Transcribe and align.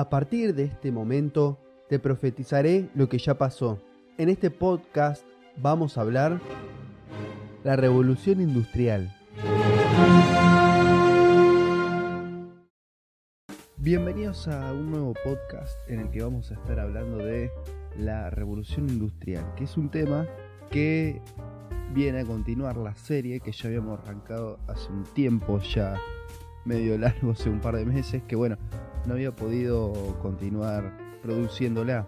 A 0.00 0.08
partir 0.08 0.54
de 0.54 0.64
este 0.64 0.90
momento 0.90 1.58
te 1.90 1.98
profetizaré 1.98 2.88
lo 2.94 3.10
que 3.10 3.18
ya 3.18 3.36
pasó. 3.36 3.82
En 4.16 4.30
este 4.30 4.50
podcast 4.50 5.26
vamos 5.58 5.98
a 5.98 6.00
hablar 6.00 6.40
la 7.64 7.76
revolución 7.76 8.40
industrial. 8.40 9.14
Bienvenidos 13.76 14.48
a 14.48 14.72
un 14.72 14.90
nuevo 14.90 15.12
podcast 15.22 15.76
en 15.86 16.00
el 16.00 16.10
que 16.10 16.22
vamos 16.22 16.50
a 16.50 16.54
estar 16.54 16.80
hablando 16.80 17.18
de 17.18 17.50
la 17.98 18.30
revolución 18.30 18.88
industrial, 18.88 19.52
que 19.54 19.64
es 19.64 19.76
un 19.76 19.90
tema 19.90 20.26
que 20.70 21.20
viene 21.92 22.20
a 22.20 22.24
continuar 22.24 22.78
la 22.78 22.96
serie 22.96 23.40
que 23.40 23.52
ya 23.52 23.68
habíamos 23.68 24.00
arrancado 24.00 24.60
hace 24.66 24.90
un 24.90 25.04
tiempo 25.04 25.58
ya 25.58 26.00
medio 26.64 26.98
largo, 26.98 27.32
hace 27.32 27.48
un 27.48 27.60
par 27.60 27.76
de 27.76 27.84
meses, 27.84 28.22
que 28.26 28.36
bueno, 28.36 28.56
no 29.06 29.14
había 29.14 29.32
podido 29.32 29.92
continuar 30.20 30.92
produciéndola. 31.22 32.06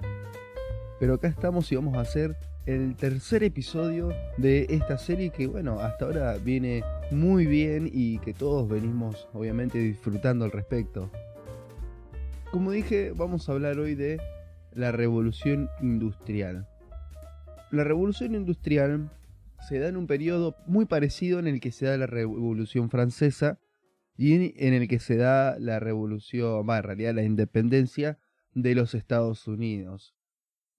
Pero 1.01 1.15
acá 1.15 1.29
estamos 1.29 1.71
y 1.73 1.77
vamos 1.77 1.97
a 1.97 2.01
hacer 2.01 2.37
el 2.67 2.95
tercer 2.95 3.43
episodio 3.43 4.11
de 4.37 4.67
esta 4.71 4.97
serie 4.97 5.31
que 5.31 5.49
bueno, 5.49 5.81
hasta 5.81 6.05
ahora 6.05 6.37
viene 6.37 6.85
muy 7.11 7.47
bien 7.47 7.91
y 7.93 8.19
que 8.19 8.33
todos 8.35 8.69
venimos 8.69 9.29
obviamente 9.33 9.79
disfrutando 9.79 10.45
al 10.45 10.53
respecto. 10.53 11.11
Como 12.53 12.71
dije, 12.71 13.13
vamos 13.17 13.49
a 13.49 13.53
hablar 13.53 13.79
hoy 13.79 13.95
de 13.95 14.21
la 14.75 14.93
revolución 14.93 15.71
industrial. 15.81 16.69
La 17.71 17.83
revolución 17.83 18.35
industrial 18.35 19.11
se 19.67 19.79
da 19.79 19.89
en 19.89 19.97
un 19.97 20.07
periodo 20.07 20.55
muy 20.67 20.85
parecido 20.85 21.39
en 21.39 21.47
el 21.47 21.61
que 21.61 21.73
se 21.73 21.87
da 21.87 21.97
la 21.97 22.07
revolución 22.07 22.91
francesa 22.91 23.59
y 24.23 24.55
en 24.65 24.73
el 24.73 24.87
que 24.87 25.01
se 25.01 25.17
da 25.17 25.59
la 25.59 25.81
revolución, 25.81 26.65
va, 26.69 26.79
en 26.79 26.85
realidad 26.85 27.13
la 27.13 27.25
independencia 27.25 28.21
de 28.55 28.77
los 28.77 28.95
Estados 28.95 29.49
Unidos. 29.49 30.15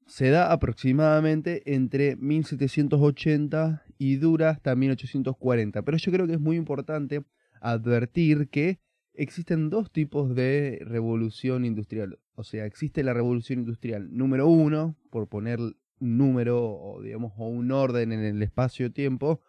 Se 0.08 0.30
da 0.30 0.53
aproximadamente 0.53 1.75
entre 1.75 2.16
1780 2.16 3.83
y 3.97 4.16
dura 4.16 4.50
hasta 4.50 4.77
1840, 4.77 5.81
pero 5.81 5.97
yo 5.97 6.11
creo 6.13 6.25
que 6.25 6.35
es 6.35 6.39
muy 6.39 6.55
importante 6.55 7.25
advertir 7.59 8.47
que 8.47 8.80
existen 9.13 9.69
dos 9.69 9.91
tipos 9.91 10.33
de 10.35 10.80
revolución 10.85 11.66
industrial. 11.66 12.19
O 12.35 12.45
sea, 12.45 12.66
existe 12.66 13.03
la 13.03 13.13
revolución 13.13 13.59
industrial 13.59 14.07
número 14.16 14.47
uno, 14.47 14.95
por 15.09 15.28
poner 15.28 15.59
un 15.59 15.75
número 16.00 16.63
o 16.63 17.02
digamos 17.02 17.33
o 17.35 17.50
un 17.50 17.73
orden 17.73 18.13
en 18.13 18.23
el 18.23 18.41
espacio-tiempo, 18.41 19.41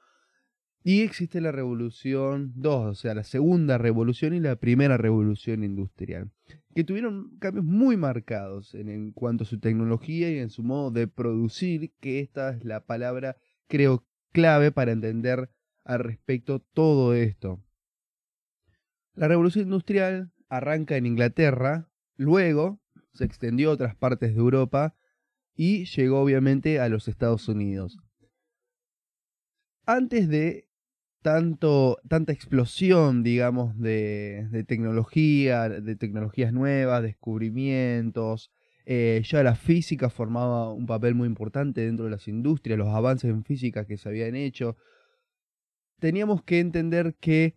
y 0.86 1.00
existe 1.00 1.40
la 1.40 1.50
revolución 1.50 2.52
2, 2.56 2.86
o 2.86 2.94
sea, 2.94 3.14
la 3.14 3.24
segunda 3.24 3.78
revolución 3.78 4.34
y 4.34 4.40
la 4.40 4.56
primera 4.56 4.98
revolución 4.98 5.64
industrial, 5.64 6.30
que 6.74 6.84
tuvieron 6.84 7.38
cambios 7.38 7.64
muy 7.64 7.96
marcados 7.96 8.74
en, 8.74 9.12
cuanto 9.12 9.44
a 9.44 9.46
su 9.46 9.58
tecnología 9.58 10.30
y 10.30 10.38
en 10.38 10.50
su 10.50 10.62
modo 10.62 10.90
de 10.90 11.08
producir, 11.08 11.94
que 12.00 12.20
esta 12.20 12.50
es 12.50 12.66
la 12.66 12.84
palabra, 12.84 13.38
creo, 13.66 14.04
clave 14.30 14.72
para 14.72 14.92
entender 14.92 15.48
al 15.84 16.00
respecto 16.00 16.60
todo 16.60 17.14
esto. 17.14 17.64
La 19.14 19.26
revolución 19.26 19.64
industrial 19.64 20.32
arranca 20.50 20.98
en 20.98 21.06
Inglaterra, 21.06 21.88
luego 22.16 22.78
se 23.14 23.24
extendió 23.24 23.70
a 23.70 23.74
otras 23.74 23.96
partes 23.96 24.34
de 24.34 24.40
Europa 24.40 24.94
y 25.56 25.86
llegó 25.86 26.20
obviamente 26.20 26.78
a 26.78 26.90
los 26.90 27.08
Estados 27.08 27.48
Unidos. 27.48 27.98
Antes 29.86 30.28
de 30.28 30.63
tanto, 31.24 32.02
tanta 32.06 32.34
explosión, 32.34 33.22
digamos, 33.22 33.78
de, 33.80 34.46
de 34.50 34.62
tecnología, 34.62 35.70
de 35.70 35.96
tecnologías 35.96 36.52
nuevas, 36.52 37.02
descubrimientos. 37.02 38.52
Eh, 38.84 39.22
ya 39.24 39.42
la 39.42 39.54
física 39.54 40.10
formaba 40.10 40.70
un 40.70 40.84
papel 40.84 41.14
muy 41.14 41.26
importante 41.26 41.80
dentro 41.80 42.04
de 42.04 42.10
las 42.10 42.28
industrias, 42.28 42.78
los 42.78 42.88
avances 42.88 43.30
en 43.30 43.42
física 43.42 43.86
que 43.86 43.96
se 43.96 44.06
habían 44.10 44.34
hecho. 44.34 44.76
Teníamos 45.98 46.42
que 46.42 46.60
entender 46.60 47.14
que 47.18 47.56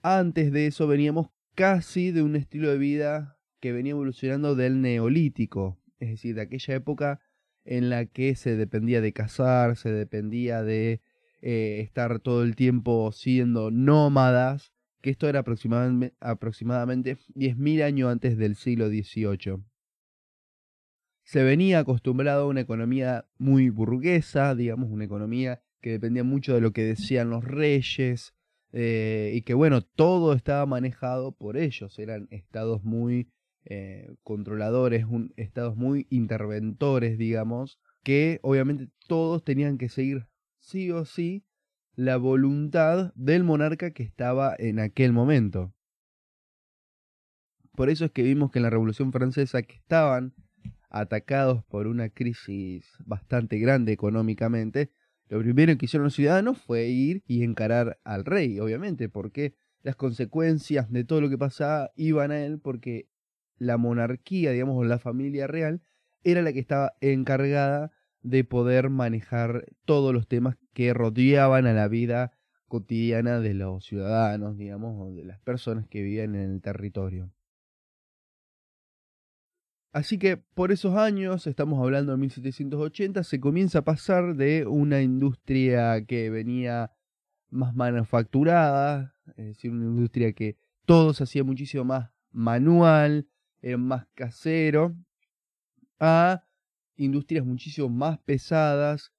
antes 0.00 0.50
de 0.50 0.68
eso 0.68 0.86
veníamos 0.86 1.28
casi 1.54 2.10
de 2.10 2.22
un 2.22 2.36
estilo 2.36 2.70
de 2.70 2.78
vida 2.78 3.38
que 3.60 3.72
venía 3.72 3.90
evolucionando 3.90 4.54
del 4.54 4.80
neolítico, 4.80 5.78
es 5.98 6.08
decir, 6.08 6.36
de 6.36 6.40
aquella 6.40 6.76
época 6.76 7.20
en 7.66 7.90
la 7.90 8.06
que 8.06 8.34
se 8.34 8.56
dependía 8.56 9.02
de 9.02 9.12
cazar, 9.12 9.76
se 9.76 9.92
dependía 9.92 10.62
de 10.62 11.02
eh, 11.40 11.80
estar 11.80 12.20
todo 12.20 12.42
el 12.42 12.56
tiempo 12.56 13.12
siendo 13.12 13.70
nómadas, 13.70 14.72
que 15.00 15.10
esto 15.10 15.28
era 15.28 15.40
aproximadamente, 15.40 16.16
aproximadamente 16.20 17.16
10.000 17.34 17.82
años 17.82 18.10
antes 18.10 18.36
del 18.36 18.56
siglo 18.56 18.88
XVIII. 18.88 19.62
Se 21.22 21.42
venía 21.42 21.80
acostumbrado 21.80 22.44
a 22.44 22.48
una 22.48 22.62
economía 22.62 23.26
muy 23.38 23.70
burguesa, 23.70 24.54
digamos, 24.54 24.90
una 24.90 25.04
economía 25.04 25.62
que 25.80 25.90
dependía 25.90 26.24
mucho 26.24 26.54
de 26.54 26.60
lo 26.60 26.72
que 26.72 26.82
decían 26.82 27.30
los 27.30 27.44
reyes, 27.44 28.34
eh, 28.72 29.32
y 29.34 29.42
que 29.42 29.54
bueno, 29.54 29.82
todo 29.82 30.34
estaba 30.34 30.66
manejado 30.66 31.32
por 31.32 31.56
ellos, 31.56 31.98
eran 31.98 32.28
estados 32.30 32.82
muy 32.84 33.30
eh, 33.64 34.14
controladores, 34.22 35.06
estados 35.36 35.76
muy 35.76 36.06
interventores, 36.10 37.18
digamos, 37.18 37.78
que 38.02 38.40
obviamente 38.42 38.88
todos 39.06 39.44
tenían 39.44 39.78
que 39.78 39.88
seguir 39.88 40.26
sí 40.68 40.90
o 40.90 41.06
sí 41.06 41.44
la 41.94 42.18
voluntad 42.18 43.12
del 43.14 43.42
monarca 43.42 43.90
que 43.92 44.02
estaba 44.02 44.54
en 44.58 44.78
aquel 44.78 45.12
momento. 45.12 45.74
Por 47.74 47.88
eso 47.88 48.04
es 48.04 48.10
que 48.10 48.22
vimos 48.22 48.50
que 48.50 48.58
en 48.58 48.64
la 48.64 48.70
Revolución 48.70 49.10
Francesa 49.10 49.62
que 49.62 49.76
estaban 49.76 50.34
atacados 50.90 51.64
por 51.64 51.86
una 51.86 52.10
crisis 52.10 52.84
bastante 53.06 53.58
grande 53.58 53.92
económicamente, 53.92 54.92
lo 55.28 55.40
primero 55.40 55.76
que 55.76 55.86
hicieron 55.86 56.04
los 56.04 56.14
ciudadanos 56.14 56.58
fue 56.58 56.86
ir 56.88 57.22
y 57.26 57.44
encarar 57.44 57.98
al 58.04 58.24
rey, 58.24 58.60
obviamente, 58.60 59.08
porque 59.08 59.54
las 59.82 59.96
consecuencias 59.96 60.90
de 60.90 61.04
todo 61.04 61.20
lo 61.20 61.30
que 61.30 61.38
pasaba 61.38 61.92
iban 61.96 62.30
a 62.30 62.44
él 62.44 62.58
porque 62.60 63.08
la 63.56 63.76
monarquía, 63.76 64.52
digamos, 64.52 64.86
la 64.86 64.98
familia 64.98 65.46
real, 65.46 65.82
era 66.24 66.42
la 66.42 66.52
que 66.52 66.60
estaba 66.60 66.92
encargada 67.00 67.90
de 68.22 68.44
poder 68.44 68.90
manejar 68.90 69.66
todos 69.84 70.12
los 70.12 70.26
temas 70.26 70.56
que 70.72 70.92
rodeaban 70.94 71.66
a 71.66 71.72
la 71.72 71.88
vida 71.88 72.32
cotidiana 72.68 73.40
de 73.40 73.54
los 73.54 73.84
ciudadanos, 73.84 74.56
digamos, 74.56 74.94
o 75.00 75.14
de 75.14 75.24
las 75.24 75.40
personas 75.40 75.86
que 75.88 76.02
vivían 76.02 76.34
en 76.34 76.52
el 76.52 76.60
territorio. 76.60 77.32
Así 79.92 80.18
que 80.18 80.36
por 80.36 80.70
esos 80.70 80.94
años, 80.96 81.46
estamos 81.46 81.82
hablando 81.82 82.12
de 82.12 82.18
1780, 82.18 83.24
se 83.24 83.40
comienza 83.40 83.80
a 83.80 83.84
pasar 83.84 84.36
de 84.36 84.66
una 84.66 85.00
industria 85.00 86.04
que 86.04 86.28
venía 86.30 86.92
más 87.50 87.74
manufacturada, 87.74 89.14
es 89.36 89.46
decir, 89.46 89.70
una 89.70 89.86
industria 89.86 90.32
que 90.32 90.56
todo 90.84 91.14
se 91.14 91.24
hacía 91.24 91.42
muchísimo 91.42 91.84
más 91.84 92.10
manual, 92.30 93.26
era 93.62 93.78
más 93.78 94.06
casero, 94.14 94.94
a 95.98 96.44
industrias 96.98 97.46
muchísimo 97.46 97.88
más 97.88 98.18
pesadas 98.18 99.12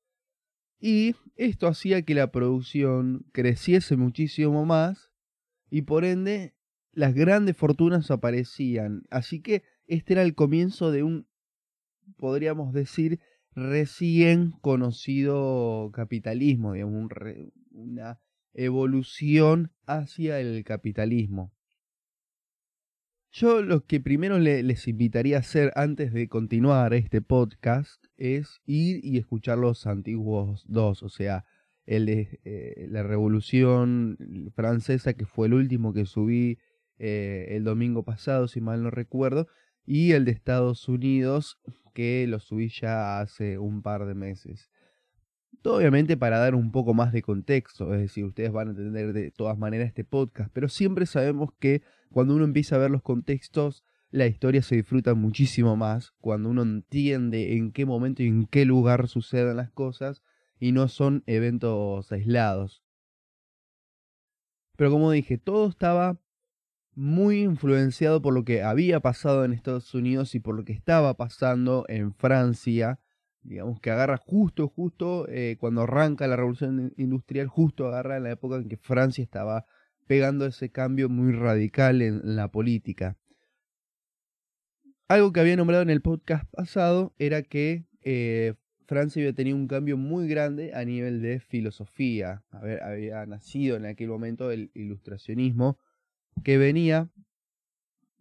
y 0.79 1.16
esto 1.35 1.67
hacía 1.67 2.03
que 2.03 2.13
la 2.13 2.31
producción 2.31 3.25
creciese 3.31 3.97
muchísimo 3.97 4.66
más 4.66 5.12
y 5.69 5.81
por 5.81 6.06
ende 6.06 6.56
las 6.91 7.13
grandes 7.13 7.57
fortunas 7.57 8.12
aparecían. 8.12 9.03
Así 9.09 9.41
que 9.41 9.63
este 9.88 10.13
era 10.13 10.22
el 10.22 10.35
comienzo 10.35 10.91
de 10.91 11.03
un, 11.03 11.28
podríamos 12.17 12.73
decir, 12.73 13.19
recién 13.56 14.51
conocido 14.61 15.91
capitalismo, 15.94 16.73
digamos, 16.73 17.09
una 17.72 18.19
evolución 18.53 19.72
hacia 19.85 20.40
el 20.40 20.64
capitalismo. 20.64 21.53
Yo 23.31 23.61
lo 23.61 23.85
que 23.85 23.99
primero 23.99 24.40
les 24.40 24.87
invitaría 24.87 25.37
a 25.37 25.41
hacer 25.41 25.72
antes 25.76 26.14
de 26.14 26.28
continuar 26.28 26.96
este 26.96 27.22
podcast 27.22 28.03
es 28.17 28.59
ir 28.66 29.05
y 29.05 29.20
escuchar 29.20 29.59
los 29.59 29.85
antiguos 29.85 30.66
dos, 30.67 31.03
o 31.03 31.09
sea, 31.09 31.46
el 31.85 32.08
de 32.08 32.40
eh, 32.43 32.87
la 32.90 33.03
Revolución 33.03 34.17
Francesa, 34.55 35.14
que 35.14 35.28
fue 35.28 35.46
el 35.46 35.53
último 35.53 35.93
que 35.93 36.08
subí 36.08 36.58
eh, 36.97 37.49
el 37.52 37.64
domingo 37.64 38.03
pasado, 38.03 38.47
si 38.47 38.61
mal 38.61 38.81
no 38.81 38.90
recuerdo, 38.90 39.47
y 39.85 40.14
el 40.14 40.25
de 40.25 40.32
Estados 40.32 40.90
Unidos, 40.90 41.59
que 41.93 42.25
lo 42.28 42.40
subí 42.40 42.70
ya 42.70 43.22
hace 43.22 43.59
un 43.59 43.84
par 43.84 44.08
de 44.08 44.16
meses. 44.16 44.72
Todo 45.61 45.78
obviamente 45.78 46.17
para 46.17 46.40
dar 46.40 46.55
un 46.55 46.72
poco 46.72 46.96
más 46.96 47.14
de 47.14 47.22
contexto, 47.22 47.93
es 47.93 48.02
decir, 48.02 48.25
ustedes 48.25 48.52
van 48.52 48.70
a 48.70 48.72
entender 48.72 49.14
de 49.14 49.29
todas 49.29 49.58
maneras 49.58 49.87
este 49.87 50.03
podcast, 50.03 50.49
pero 50.52 50.67
siempre 50.67 51.05
sabemos 51.05 51.52
que 51.59 51.84
cuando 52.11 52.35
uno 52.35 52.46
empieza 52.46 52.76
a 52.76 52.79
ver 52.79 52.91
los 52.91 53.02
contextos, 53.02 53.84
la 54.11 54.26
historia 54.26 54.64
se 54.64 54.76
disfruta 54.76 55.14
muchísimo 55.14 55.76
más 55.76 56.11
cuando 56.20 56.50
uno 56.50 56.64
entiende 56.64 57.56
en 57.56 57.72
qué 57.72 57.85
momento 57.85 58.23
y 58.23 58.28
en 58.28 58.47
qué 58.47 58.66
lugar 58.66 59.08
suceden 59.08 59.58
las 59.58 59.72
cosas 59.72 60.23
y 60.59 60.72
no 60.72 60.88
son 60.88 61.23
eventos 61.28 62.11
aislados. 62.11 62.84
Pero 64.76 64.91
como 64.91 65.11
dije, 65.11 65.38
todo 65.38 65.67
estaba 65.67 66.20
muy 66.96 67.41
influenciado 67.41 68.22
por 68.22 68.34
lo 68.34 68.44
que 68.44 68.64
había 68.64 69.00
pasado 69.00 69.46
en 69.46 69.53
Estados 69.53 69.94
Unidos 69.94 70.35
y 70.35 70.40
por 70.40 70.56
lo 70.56 70.66
que 70.66 70.73
estaba 70.73 71.14
pasando 71.16 71.85
en 71.88 72.14
Francia. 72.14 73.00
Digamos 73.41 73.79
que 73.79 73.91
agarra 73.91 74.17
justo, 74.17 74.67
justo 74.67 75.28
eh, 75.29 75.58
cuando 75.59 75.82
arranca 75.84 76.28
la 76.28 76.35
revolución 76.35 76.94
industrial, 76.97 77.47
justo 77.47 77.88
agarra 77.88 78.17
en 78.17 78.23
la 78.23 78.32
época 78.32 78.58
en 78.58 78.67
que 78.67 78.78
Francia 78.78 79.23
estaba 79.23 79.66
pegando 80.09 80.47
ese 80.47 80.72
cambio 80.72 81.08
muy 81.08 81.34
radical 81.34 82.02
en 82.02 82.35
la 82.35 82.47
política. 82.47 83.16
Algo 85.08 85.32
que 85.32 85.40
había 85.40 85.56
nombrado 85.56 85.84
en 85.84 85.91
el 85.91 86.02
podcast 86.02 86.50
pasado 86.50 87.14
era 87.20 87.44
que 87.44 87.85
eh, 88.02 88.56
Francia 88.88 89.22
había 89.22 89.35
tenido 89.35 89.56
un 89.56 89.67
cambio 89.67 89.97
muy 89.97 90.28
grande 90.28 90.73
a 90.73 90.84
nivel 90.84 91.22
de 91.22 91.40
filosofía. 91.40 92.44
había 92.82 93.23
nacido 93.28 93.78
en 93.78 93.85
aquel 93.85 94.08
momento 94.08 94.50
el 94.50 94.72
ilustracionismo 94.73 95.78
que 96.44 96.58
venía, 96.58 97.11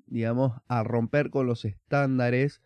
digamos, 0.04 0.60
a 0.66 0.84
romper 0.84 1.30
con 1.30 1.46
los 1.46 1.64
estándares 1.64 2.60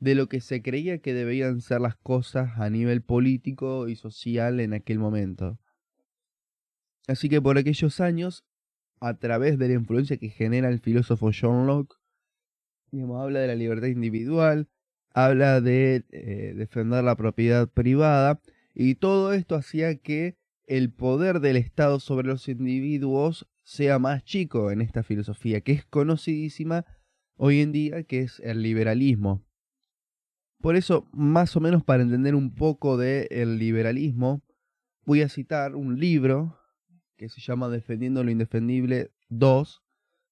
de 0.00 0.14
lo 0.14 0.28
que 0.28 0.42
se 0.42 0.60
creía 0.60 0.98
que 0.98 1.14
debían 1.14 1.62
ser 1.62 1.80
las 1.80 1.96
cosas 1.96 2.50
a 2.58 2.68
nivel 2.68 3.00
político 3.00 3.88
y 3.88 3.96
social 3.96 4.60
en 4.60 4.74
aquel 4.74 4.98
momento. 4.98 5.58
Así 7.08 7.30
que 7.30 7.40
por 7.40 7.56
aquellos 7.56 8.00
años, 8.00 8.44
a 9.00 9.14
través 9.14 9.58
de 9.58 9.68
la 9.68 9.74
influencia 9.74 10.16
que 10.16 10.30
genera 10.30 10.68
el 10.68 10.80
filósofo 10.80 11.30
John 11.38 11.66
Locke, 11.66 11.96
digamos, 12.90 13.22
habla 13.22 13.40
de 13.40 13.48
la 13.48 13.54
libertad 13.54 13.88
individual, 13.88 14.68
habla 15.12 15.60
de 15.60 16.04
eh, 16.10 16.54
defender 16.56 17.04
la 17.04 17.16
propiedad 17.16 17.68
privada, 17.68 18.40
y 18.74 18.96
todo 18.96 19.32
esto 19.32 19.54
hacía 19.54 19.96
que 19.96 20.36
el 20.66 20.92
poder 20.92 21.40
del 21.40 21.56
Estado 21.56 22.00
sobre 22.00 22.28
los 22.28 22.48
individuos 22.48 23.48
sea 23.62 23.98
más 23.98 24.24
chico 24.24 24.70
en 24.70 24.80
esta 24.80 25.02
filosofía, 25.02 25.60
que 25.60 25.72
es 25.72 25.84
conocidísima 25.84 26.84
hoy 27.36 27.60
en 27.60 27.72
día, 27.72 28.02
que 28.04 28.20
es 28.20 28.40
el 28.40 28.62
liberalismo. 28.62 29.44
Por 30.60 30.76
eso, 30.76 31.08
más 31.12 31.56
o 31.56 31.60
menos 31.60 31.84
para 31.84 32.02
entender 32.02 32.34
un 32.34 32.54
poco 32.54 32.96
del 32.96 33.28
el 33.30 33.58
liberalismo, 33.58 34.42
voy 35.04 35.22
a 35.22 35.28
citar 35.28 35.76
un 35.76 35.98
libro 36.00 36.58
que 37.16 37.28
se 37.28 37.40
llama 37.40 37.68
Defendiendo 37.68 38.22
lo 38.22 38.30
Indefendible 38.30 39.10
2 39.28 39.82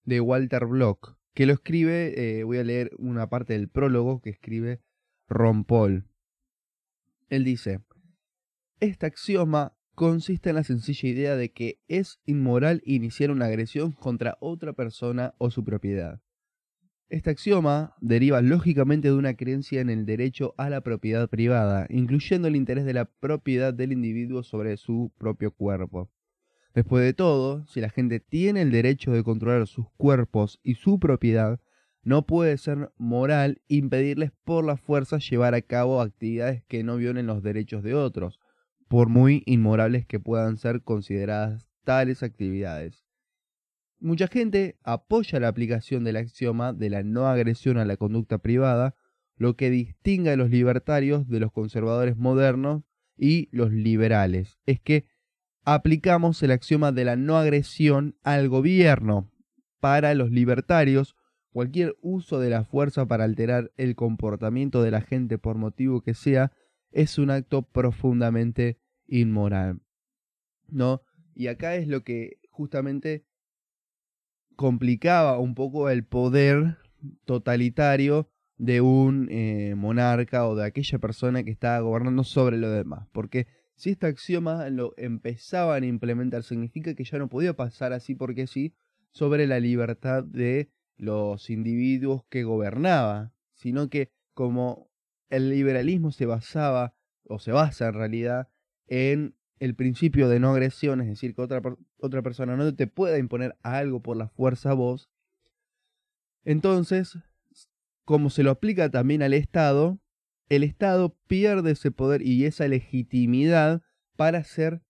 de 0.04 0.20
Walter 0.20 0.66
Block, 0.66 1.16
que 1.32 1.46
lo 1.46 1.52
escribe, 1.52 2.38
eh, 2.38 2.44
voy 2.44 2.58
a 2.58 2.64
leer 2.64 2.90
una 2.98 3.28
parte 3.28 3.54
del 3.54 3.68
prólogo 3.68 4.20
que 4.20 4.30
escribe 4.30 4.80
Ron 5.28 5.64
Paul. 5.64 6.06
Él 7.28 7.44
dice, 7.44 7.80
este 8.80 9.06
axioma 9.06 9.76
consiste 9.94 10.50
en 10.50 10.56
la 10.56 10.64
sencilla 10.64 11.08
idea 11.08 11.36
de 11.36 11.52
que 11.52 11.80
es 11.88 12.20
inmoral 12.26 12.82
iniciar 12.84 13.30
una 13.30 13.46
agresión 13.46 13.92
contra 13.92 14.36
otra 14.40 14.72
persona 14.72 15.34
o 15.38 15.50
su 15.50 15.64
propiedad. 15.64 16.20
Este 17.08 17.30
axioma 17.30 17.94
deriva 18.00 18.40
lógicamente 18.40 19.08
de 19.08 19.14
una 19.14 19.34
creencia 19.34 19.80
en 19.80 19.90
el 19.90 20.04
derecho 20.04 20.54
a 20.58 20.68
la 20.68 20.80
propiedad 20.80 21.28
privada, 21.28 21.86
incluyendo 21.88 22.48
el 22.48 22.56
interés 22.56 22.84
de 22.84 22.94
la 22.94 23.04
propiedad 23.04 23.72
del 23.72 23.92
individuo 23.92 24.42
sobre 24.42 24.76
su 24.76 25.12
propio 25.16 25.52
cuerpo. 25.52 26.10
Después 26.74 27.04
de 27.04 27.14
todo, 27.14 27.64
si 27.68 27.80
la 27.80 27.88
gente 27.88 28.18
tiene 28.18 28.62
el 28.62 28.72
derecho 28.72 29.12
de 29.12 29.22
controlar 29.22 29.68
sus 29.68 29.86
cuerpos 29.96 30.58
y 30.64 30.74
su 30.74 30.98
propiedad, 30.98 31.60
no 32.02 32.26
puede 32.26 32.58
ser 32.58 32.92
moral 32.98 33.62
impedirles 33.68 34.32
por 34.44 34.64
la 34.64 34.76
fuerza 34.76 35.18
llevar 35.18 35.54
a 35.54 35.62
cabo 35.62 36.00
actividades 36.00 36.64
que 36.64 36.82
no 36.82 36.96
violen 36.96 37.28
los 37.28 37.42
derechos 37.42 37.84
de 37.84 37.94
otros, 37.94 38.40
por 38.88 39.08
muy 39.08 39.44
inmorables 39.46 40.04
que 40.04 40.18
puedan 40.18 40.56
ser 40.56 40.82
consideradas 40.82 41.68
tales 41.84 42.22
actividades. 42.22 43.04
Mucha 44.00 44.26
gente 44.26 44.76
apoya 44.82 45.38
la 45.40 45.48
aplicación 45.48 46.02
del 46.02 46.16
axioma 46.16 46.72
de 46.72 46.90
la 46.90 47.04
no 47.04 47.28
agresión 47.28 47.78
a 47.78 47.84
la 47.84 47.96
conducta 47.96 48.38
privada, 48.38 48.96
lo 49.36 49.56
que 49.56 49.70
distingue 49.70 50.30
a 50.30 50.36
los 50.36 50.50
libertarios 50.50 51.28
de 51.28 51.40
los 51.40 51.52
conservadores 51.52 52.16
modernos 52.16 52.82
y 53.16 53.48
los 53.52 53.72
liberales. 53.72 54.58
Es 54.66 54.80
que 54.80 55.06
aplicamos 55.64 56.42
el 56.42 56.50
axioma 56.50 56.92
de 56.92 57.04
la 57.04 57.16
no 57.16 57.36
agresión 57.36 58.16
al 58.22 58.48
gobierno. 58.48 59.30
Para 59.80 60.14
los 60.14 60.30
libertarios, 60.30 61.16
cualquier 61.52 61.96
uso 62.00 62.38
de 62.38 62.50
la 62.50 62.64
fuerza 62.64 63.06
para 63.06 63.24
alterar 63.24 63.72
el 63.76 63.96
comportamiento 63.96 64.82
de 64.82 64.90
la 64.90 65.00
gente 65.00 65.38
por 65.38 65.56
motivo 65.56 66.00
que 66.02 66.14
sea 66.14 66.52
es 66.90 67.18
un 67.18 67.30
acto 67.30 67.62
profundamente 67.62 68.78
inmoral. 69.06 69.80
¿No? 70.68 71.02
Y 71.34 71.48
acá 71.48 71.74
es 71.74 71.88
lo 71.88 72.02
que 72.02 72.38
justamente 72.50 73.24
complicaba 74.56 75.38
un 75.38 75.54
poco 75.54 75.90
el 75.90 76.04
poder 76.04 76.78
totalitario 77.24 78.30
de 78.56 78.80
un 78.80 79.28
eh, 79.30 79.74
monarca 79.76 80.46
o 80.46 80.54
de 80.54 80.64
aquella 80.64 80.98
persona 80.98 81.42
que 81.42 81.50
estaba 81.50 81.80
gobernando 81.80 82.22
sobre 82.22 82.56
lo 82.56 82.70
demás. 82.70 83.08
Porque 83.12 83.46
si 83.76 83.90
este 83.90 84.06
axioma 84.06 84.68
lo 84.70 84.94
empezaban 84.96 85.82
a 85.82 85.86
implementar, 85.86 86.42
significa 86.42 86.94
que 86.94 87.04
ya 87.04 87.18
no 87.18 87.28
podía 87.28 87.54
pasar 87.54 87.92
así 87.92 88.14
porque 88.14 88.46
sí 88.46 88.74
sobre 89.10 89.46
la 89.46 89.60
libertad 89.60 90.24
de 90.24 90.70
los 90.96 91.50
individuos 91.50 92.24
que 92.28 92.44
gobernaba, 92.44 93.32
sino 93.54 93.88
que 93.88 94.10
como 94.32 94.90
el 95.30 95.50
liberalismo 95.50 96.12
se 96.12 96.26
basaba, 96.26 96.94
o 97.26 97.38
se 97.38 97.52
basa 97.52 97.88
en 97.88 97.94
realidad, 97.94 98.48
en 98.86 99.34
el 99.58 99.74
principio 99.74 100.28
de 100.28 100.40
no 100.40 100.50
agresión, 100.50 101.00
es 101.00 101.08
decir, 101.08 101.34
que 101.34 101.42
otra, 101.42 101.62
otra 101.98 102.22
persona 102.22 102.56
no 102.56 102.74
te 102.74 102.86
pueda 102.86 103.18
imponer 103.18 103.56
algo 103.62 104.02
por 104.02 104.16
la 104.16 104.28
fuerza 104.28 104.70
a 104.70 104.74
vos, 104.74 105.10
entonces, 106.44 107.18
como 108.04 108.30
se 108.30 108.42
lo 108.42 108.50
aplica 108.50 108.90
también 108.90 109.22
al 109.22 109.32
Estado, 109.32 109.98
el 110.48 110.62
Estado 110.62 111.16
pierde 111.26 111.72
ese 111.72 111.90
poder 111.90 112.22
y 112.22 112.44
esa 112.44 112.68
legitimidad 112.68 113.82
para 114.16 114.38
hacer 114.38 114.82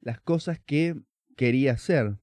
las 0.00 0.20
cosas 0.20 0.60
que 0.60 0.96
quería 1.36 1.72
hacer. 1.72 2.18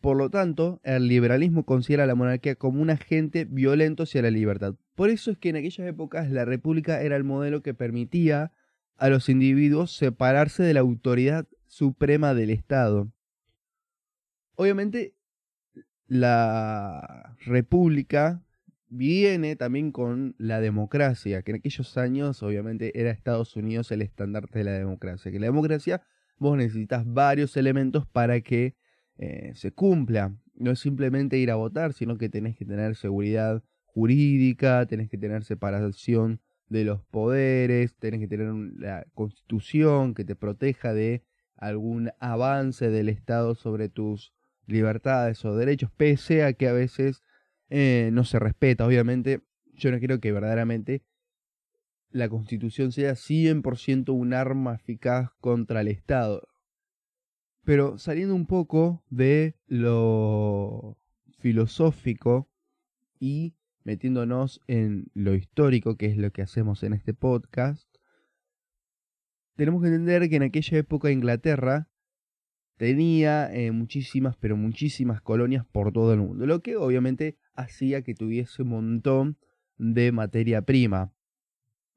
Por 0.00 0.16
lo 0.16 0.30
tanto, 0.30 0.80
el 0.82 1.08
liberalismo 1.08 1.66
considera 1.66 2.04
a 2.04 2.06
la 2.06 2.14
monarquía 2.14 2.54
como 2.54 2.80
un 2.80 2.88
agente 2.88 3.44
violento 3.44 4.04
hacia 4.04 4.22
la 4.22 4.30
libertad. 4.30 4.74
Por 4.94 5.10
eso 5.10 5.30
es 5.30 5.38
que 5.38 5.50
en 5.50 5.56
aquellas 5.56 5.86
épocas 5.86 6.30
la 6.30 6.44
república 6.44 7.02
era 7.02 7.16
el 7.16 7.24
modelo 7.24 7.62
que 7.62 7.74
permitía 7.74 8.52
a 8.96 9.08
los 9.08 9.28
individuos 9.28 9.94
separarse 9.94 10.62
de 10.62 10.74
la 10.74 10.80
autoridad 10.80 11.46
suprema 11.66 12.34
del 12.34 12.50
Estado. 12.50 13.12
Obviamente, 14.56 15.14
la 16.06 17.36
república 17.44 18.42
viene 18.90 19.56
también 19.56 19.92
con 19.92 20.34
la 20.36 20.60
democracia, 20.60 21.42
que 21.42 21.52
en 21.52 21.58
aquellos 21.58 21.96
años 21.96 22.42
obviamente 22.42 23.00
era 23.00 23.10
Estados 23.10 23.56
Unidos 23.56 23.90
el 23.92 24.02
estandarte 24.02 24.58
de 24.58 24.64
la 24.64 24.72
democracia, 24.72 25.30
que 25.30 25.38
la 25.38 25.46
democracia 25.46 26.02
vos 26.38 26.56
necesitas 26.56 27.04
varios 27.06 27.56
elementos 27.56 28.06
para 28.06 28.40
que 28.40 28.74
eh, 29.16 29.52
se 29.54 29.72
cumpla. 29.72 30.34
No 30.54 30.72
es 30.72 30.80
simplemente 30.80 31.38
ir 31.38 31.50
a 31.50 31.54
votar, 31.54 31.92
sino 31.92 32.18
que 32.18 32.28
tenés 32.28 32.56
que 32.56 32.64
tener 32.64 32.96
seguridad 32.96 33.62
jurídica, 33.84 34.84
tenés 34.86 35.08
que 35.08 35.18
tener 35.18 35.44
separación 35.44 36.40
de 36.68 36.84
los 36.84 37.02
poderes, 37.04 37.96
tenés 37.96 38.20
que 38.20 38.28
tener 38.28 38.52
la 38.76 39.06
constitución 39.14 40.14
que 40.14 40.24
te 40.24 40.36
proteja 40.36 40.92
de 40.92 41.22
algún 41.56 42.10
avance 42.18 42.90
del 42.90 43.08
Estado 43.08 43.54
sobre 43.54 43.88
tus 43.88 44.32
libertades 44.66 45.44
o 45.44 45.56
derechos, 45.56 45.90
pese 45.96 46.44
a 46.44 46.52
que 46.52 46.68
a 46.68 46.72
veces 46.72 47.22
eh, 47.70 48.10
no 48.12 48.24
se 48.24 48.38
respeta. 48.38 48.86
Obviamente, 48.86 49.40
yo 49.72 49.90
no 49.90 49.98
quiero 49.98 50.20
que 50.20 50.32
verdaderamente 50.32 51.02
la 52.10 52.28
constitución 52.28 52.92
sea 52.92 53.12
100% 53.12 54.12
un 54.12 54.34
arma 54.34 54.74
eficaz 54.74 55.30
contra 55.40 55.80
el 55.80 55.88
Estado. 55.88 56.48
Pero 57.64 57.98
saliendo 57.98 58.34
un 58.34 58.46
poco 58.46 59.04
de 59.10 59.54
lo 59.66 60.98
filosófico 61.38 62.50
y 63.20 63.54
metiéndonos 63.84 64.60
en 64.66 65.10
lo 65.14 65.34
histórico, 65.34 65.96
que 65.96 66.06
es 66.06 66.16
lo 66.16 66.32
que 66.32 66.42
hacemos 66.42 66.82
en 66.82 66.92
este 66.92 67.14
podcast, 67.14 67.86
tenemos 69.54 69.82
que 69.82 69.88
entender 69.88 70.28
que 70.28 70.36
en 70.36 70.42
aquella 70.42 70.78
época 70.78 71.10
Inglaterra 71.10 71.89
tenía 72.80 73.52
eh, 73.52 73.72
muchísimas, 73.72 74.38
pero 74.38 74.56
muchísimas 74.56 75.20
colonias 75.20 75.66
por 75.70 75.92
todo 75.92 76.14
el 76.14 76.20
mundo, 76.20 76.46
lo 76.46 76.62
que 76.62 76.76
obviamente 76.76 77.36
hacía 77.52 78.00
que 78.00 78.14
tuviese 78.14 78.62
un 78.62 78.70
montón 78.70 79.36
de 79.76 80.12
materia 80.12 80.62
prima. 80.62 81.12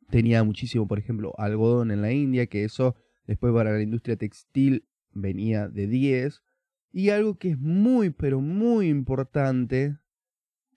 Tenía 0.09 0.43
muchísimo, 0.43 0.85
por 0.85 0.99
ejemplo, 0.99 1.33
algodón 1.37 1.91
en 1.91 2.01
la 2.01 2.11
India, 2.11 2.47
que 2.47 2.65
eso 2.65 2.97
después 3.25 3.53
para 3.53 3.71
la 3.71 3.81
industria 3.81 4.17
textil 4.17 4.85
venía 5.13 5.69
de 5.69 5.87
10. 5.87 6.43
Y 6.91 7.11
algo 7.11 7.37
que 7.37 7.51
es 7.51 7.57
muy, 7.57 8.09
pero 8.09 8.41
muy 8.41 8.89
importante 8.89 9.95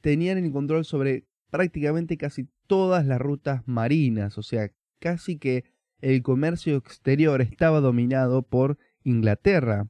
tenían 0.02 0.38
el 0.38 0.52
control 0.52 0.84
sobre 0.84 1.26
prácticamente 1.50 2.16
casi 2.16 2.48
todas 2.68 3.04
las 3.06 3.20
rutas 3.20 3.66
marinas, 3.66 4.38
o 4.38 4.44
sea, 4.44 4.70
casi 5.00 5.36
que 5.36 5.64
el 6.00 6.22
comercio 6.22 6.76
exterior 6.76 7.42
estaba 7.42 7.80
dominado 7.80 8.42
por 8.42 8.78
Inglaterra. 9.02 9.88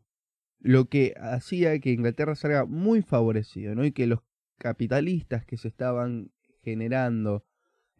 Lo 0.67 0.89
que 0.89 1.15
hacía 1.21 1.79
que 1.79 1.93
Inglaterra 1.93 2.35
salga 2.35 2.65
muy 2.65 3.01
favorecido, 3.01 3.77
¿no? 3.77 3.85
Y 3.85 3.93
que 3.93 4.09
los 4.09 4.21
capitalistas 4.59 5.47
que 5.47 5.57
se 5.57 5.69
estaban 5.69 6.33
generando 6.63 7.45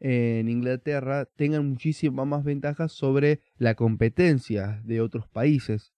en 0.01 0.49
Inglaterra 0.49 1.27
tengan 1.37 1.69
muchísimas 1.69 2.27
más 2.27 2.43
ventajas 2.45 2.91
sobre 2.91 3.41
la 3.57 3.77
competencia 3.77 4.83
de 4.85 5.01
otros 5.01 5.29
países. 5.29 5.93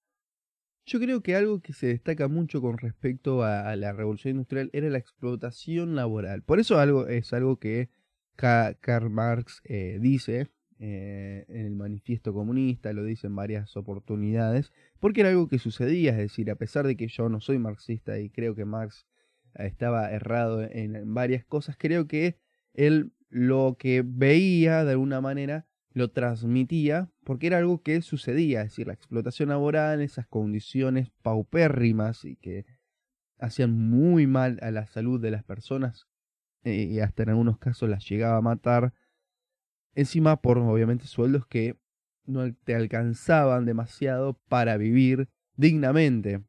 Yo 0.85 1.01
creo 1.01 1.23
que 1.23 1.37
algo 1.37 1.61
que 1.61 1.73
se 1.73 1.87
destaca 1.87 2.29
mucho 2.29 2.61
con 2.61 2.77
respecto 2.77 3.43
a, 3.45 3.75
la 3.77 3.93
revolución 3.93 4.33
industrial 4.33 4.69
era 4.75 4.91
la 4.91 4.99
explotación 4.99 5.97
laboral. 5.97 6.43
Por 6.43 6.61
eso 6.61 6.79
algo, 6.79 7.07
es 7.09 7.33
algo 7.33 7.57
que 7.59 7.89
Karl 8.37 9.11
Marx 9.11 9.63
eh, 9.65 9.99
dice 10.01 10.49
eh, 10.79 11.45
en 11.49 11.67
el 11.67 11.75
manifiesto 11.75 12.33
comunista, 12.33 12.93
lo 12.93 13.05
dice 13.05 13.27
en 13.27 13.37
varias 13.37 13.77
oportunidades, 13.77 14.73
porque 15.01 15.23
era 15.23 15.31
algo 15.31 15.49
que 15.49 15.59
sucedía, 15.59 16.13
es 16.13 16.19
decir, 16.19 16.51
a 16.51 16.57
pesar 16.57 16.87
de 16.87 16.97
que 16.97 17.09
yo 17.09 17.29
no 17.29 17.41
soy 17.41 17.59
marxista 17.59 18.19
y 18.19 18.31
creo 18.31 18.55
que 18.55 18.65
Marx 18.65 19.07
estaba 19.55 20.11
errado 20.11 20.63
en 20.63 21.15
varias 21.15 21.45
cosas, 21.45 21.77
creo 21.77 22.07
que 22.07 22.39
él 22.75 23.13
lo 23.29 23.77
que 23.79 24.03
veía 24.07 24.85
de 24.85 24.93
alguna 24.93 25.21
manera 25.21 25.67
lo 25.93 26.11
transmitía 26.11 27.11
porque 27.25 27.49
era 27.49 27.59
algo 27.59 27.83
que 27.83 28.01
sucedía, 28.03 28.63
es 28.63 28.71
decir, 28.71 28.87
la 28.87 28.93
explotación 28.93 29.49
laboral, 29.49 30.01
esas 30.01 30.27
condiciones 30.27 31.11
paupérrimas 31.23 32.25
y 32.25 32.37
que 32.37 32.67
hacían 33.39 33.73
muy 33.73 34.27
mal 34.27 34.59
a 34.63 34.71
la 34.71 34.87
salud 34.87 35.21
de 35.21 35.31
las 35.31 35.45
personas 35.45 36.07
eh, 36.65 36.89
y 36.91 37.01
hasta 37.01 37.25
en 37.25 37.31
algunos 37.31 37.59
casos 37.59 37.89
las 37.89 38.09
llegaba 38.09 38.39
a 38.39 38.43
matar, 38.43 38.93
encima 39.95 40.41
por 40.41 40.59
obviamente 40.59 41.07
sueldos 41.07 41.47
que 41.47 41.79
no 42.25 42.53
te 42.55 42.75
alcanzaban 42.75 43.65
demasiado 43.65 44.35
para 44.49 44.77
vivir 44.77 45.29
dignamente. 45.57 46.43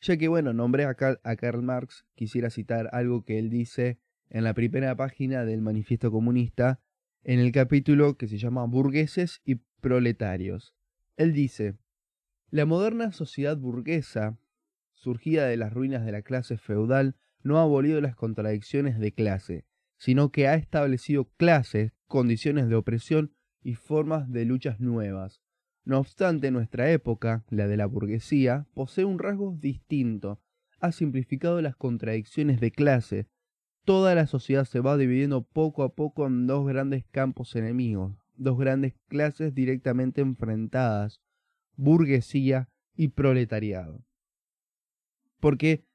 Ya 0.00 0.16
que 0.16 0.28
bueno, 0.28 0.52
nombré 0.52 0.84
a, 0.84 0.96
a 1.22 1.36
Karl 1.36 1.62
Marx, 1.62 2.06
quisiera 2.14 2.50
citar 2.50 2.88
algo 2.92 3.24
que 3.24 3.38
él 3.38 3.50
dice 3.50 3.98
en 4.28 4.44
la 4.44 4.54
primera 4.54 4.94
página 4.96 5.44
del 5.44 5.60
Manifiesto 5.60 6.10
Comunista, 6.10 6.80
en 7.22 7.40
el 7.40 7.52
capítulo 7.52 8.16
que 8.16 8.28
se 8.28 8.38
llama 8.38 8.64
Burgueses 8.66 9.40
y 9.44 9.56
Proletarios. 9.80 10.74
Él 11.16 11.32
dice, 11.32 11.76
la 12.50 12.66
moderna 12.66 13.12
sociedad 13.12 13.56
burguesa, 13.56 14.38
surgida 14.94 15.46
de 15.46 15.56
las 15.56 15.72
ruinas 15.72 16.04
de 16.04 16.12
la 16.12 16.22
clase 16.22 16.56
feudal, 16.56 17.16
no 17.42 17.58
ha 17.58 17.62
abolido 17.62 18.00
las 18.00 18.14
contradicciones 18.14 18.98
de 18.98 19.12
clase, 19.12 19.64
sino 19.98 20.30
que 20.30 20.48
ha 20.48 20.54
establecido 20.54 21.30
clases, 21.36 21.92
condiciones 22.06 22.68
de 22.68 22.74
opresión 22.76 23.32
y 23.62 23.74
formas 23.74 24.30
de 24.30 24.44
luchas 24.44 24.80
nuevas. 24.80 25.40
No 25.84 25.98
obstante, 25.98 26.50
nuestra 26.50 26.90
época, 26.90 27.44
la 27.48 27.68
de 27.68 27.76
la 27.76 27.86
burguesía, 27.86 28.66
posee 28.74 29.04
un 29.04 29.18
rasgo 29.18 29.56
distinto. 29.58 30.40
Ha 30.80 30.92
simplificado 30.92 31.62
las 31.62 31.76
contradicciones 31.76 32.60
de 32.60 32.70
clase, 32.70 33.28
toda 33.86 34.16
la 34.16 34.26
sociedad 34.26 34.64
se 34.64 34.80
va 34.80 34.96
dividiendo 34.96 35.42
poco 35.42 35.84
a 35.84 35.94
poco 35.94 36.26
en 36.26 36.46
dos 36.48 36.66
grandes 36.66 37.04
campos 37.06 37.54
enemigos, 37.54 38.16
dos 38.34 38.58
grandes 38.58 38.94
clases 39.08 39.54
directamente 39.54 40.20
enfrentadas, 40.20 41.22
burguesía 41.76 42.68
y 42.96 43.08
proletariado. 43.08 44.04
Porque 45.38 45.85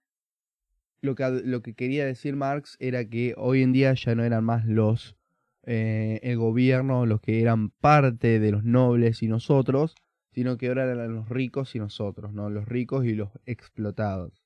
lo 1.01 1.15
que, 1.15 1.41
lo 1.43 1.61
que 1.61 1.73
quería 1.73 2.05
decir 2.05 2.35
Marx 2.35 2.77
era 2.79 3.05
que 3.05 3.33
hoy 3.37 3.63
en 3.63 3.73
día 3.73 3.93
ya 3.93 4.15
no 4.15 4.23
eran 4.23 4.43
más 4.43 4.65
los 4.65 5.15
eh, 5.63 6.19
el 6.23 6.37
gobierno 6.37 7.05
los 7.05 7.21
que 7.21 7.41
eran 7.41 7.69
parte 7.69 8.39
de 8.39 8.51
los 8.51 8.63
nobles 8.63 9.21
y 9.21 9.27
nosotros, 9.27 9.95
sino 10.31 10.57
que 10.57 10.69
ahora 10.69 10.91
eran 10.91 11.13
los 11.13 11.29
ricos 11.29 11.75
y 11.75 11.79
nosotros, 11.79 12.33
¿no? 12.33 12.49
Los 12.49 12.67
ricos 12.67 13.05
y 13.05 13.13
los 13.13 13.29
explotados. 13.45 14.43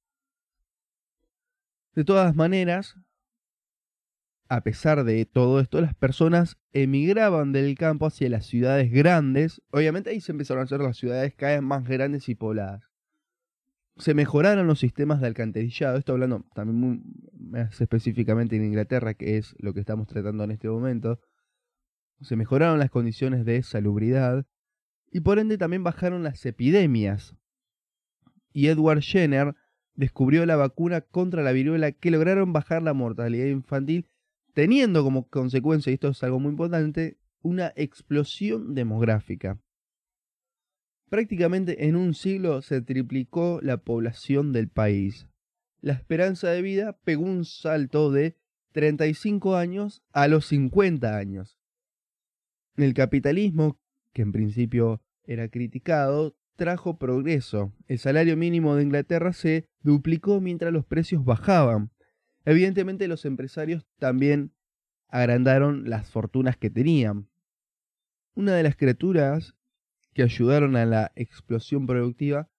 De 1.93 2.03
todas 2.03 2.35
maneras, 2.35 2.97
a 4.50 4.62
pesar 4.62 5.05
de 5.05 5.25
todo 5.25 5.62
esto, 5.62 5.79
las 5.79 5.95
personas 5.95 6.57
emigraban 6.74 7.53
del 7.53 7.77
campo 7.77 8.05
hacia 8.05 8.29
las 8.29 8.45
ciudades 8.45 8.91
grandes. 8.91 9.62
Obviamente 9.71 10.09
ahí 10.09 10.19
se 10.19 10.33
empezaron 10.33 10.62
a 10.62 10.65
hacer 10.65 10.81
las 10.81 10.97
ciudades 10.97 11.33
cada 11.35 11.53
vez 11.53 11.62
más 11.62 11.88
grandes 11.88 12.27
y 12.27 12.35
pobladas. 12.35 12.83
Se 13.97 14.13
mejoraron 14.13 14.67
los 14.67 14.79
sistemas 14.79 15.21
de 15.21 15.27
alcantarillado. 15.27 15.97
Esto 15.97 16.13
hablando 16.13 16.45
también 16.53 17.03
más 17.33 17.79
específicamente 17.79 18.55
en 18.55 18.65
Inglaterra, 18.65 19.13
que 19.13 19.37
es 19.37 19.55
lo 19.59 19.73
que 19.73 19.79
estamos 19.79 20.07
tratando 20.07 20.43
en 20.43 20.51
este 20.51 20.67
momento. 20.67 21.19
Se 22.21 22.35
mejoraron 22.35 22.79
las 22.79 22.89
condiciones 22.89 23.45
de 23.45 23.63
salubridad. 23.63 24.45
Y 25.11 25.21
por 25.21 25.39
ende 25.39 25.57
también 25.57 25.83
bajaron 25.83 26.23
las 26.23 26.45
epidemias. 26.45 27.35
Y 28.51 28.67
Edward 28.67 29.01
Jenner 29.01 29.55
descubrió 29.93 30.45
la 30.45 30.57
vacuna 30.57 31.01
contra 31.01 31.41
la 31.41 31.53
viruela 31.53 31.91
que 31.91 32.11
lograron 32.11 32.51
bajar 32.53 32.81
la 32.83 32.93
mortalidad 32.93 33.47
infantil 33.47 34.09
teniendo 34.53 35.03
como 35.03 35.27
consecuencia, 35.27 35.91
y 35.91 35.95
esto 35.95 36.09
es 36.09 36.23
algo 36.23 36.39
muy 36.39 36.51
importante, 36.51 37.17
una 37.41 37.73
explosión 37.75 38.73
demográfica. 38.73 39.59
Prácticamente 41.09 41.88
en 41.88 41.95
un 41.95 42.13
siglo 42.13 42.62
se 42.62 42.81
triplicó 42.81 43.59
la 43.62 43.77
población 43.77 44.53
del 44.53 44.69
país. 44.69 45.27
La 45.81 45.93
esperanza 45.93 46.50
de 46.50 46.62
vida 46.62 46.97
pegó 47.03 47.24
un 47.24 47.45
salto 47.45 48.12
de 48.12 48.35
35 48.71 49.55
años 49.55 50.03
a 50.12 50.27
los 50.27 50.47
50 50.47 51.15
años. 51.15 51.59
El 52.75 52.93
capitalismo, 52.93 53.79
que 54.13 54.24
en 54.24 54.31
principio 54.31 55.01
era 55.24 55.47
criticado, 55.47 56.35
trajo 56.55 56.97
progreso. 56.97 57.71
El 57.88 58.00
salario 58.00 58.35
mínimo 58.35 58.75
de 58.75 58.83
Inglaterra 58.83 59.31
se 59.31 59.67
duplicó 59.81 60.41
mientras 60.41 60.74
los 60.74 60.85
precios 60.85 61.24
bajaban. 61.24 61.91
Evidentemente 62.45 63.07
los 63.07 63.25
empresarios 63.25 63.85
también 64.00 64.51
agrandaron 65.07 65.89
las 65.89 66.09
fortunas 66.09 66.57
que 66.57 66.69
tenían. 66.69 67.29
Una 68.33 68.55
de 68.55 68.63
las 68.63 68.75
criaturas 68.75 69.55
que 70.15 70.24
ayudaron 70.24 70.77
a 70.77 70.86
la 70.86 71.12
explosión 71.15 71.86
productiva 71.86 72.50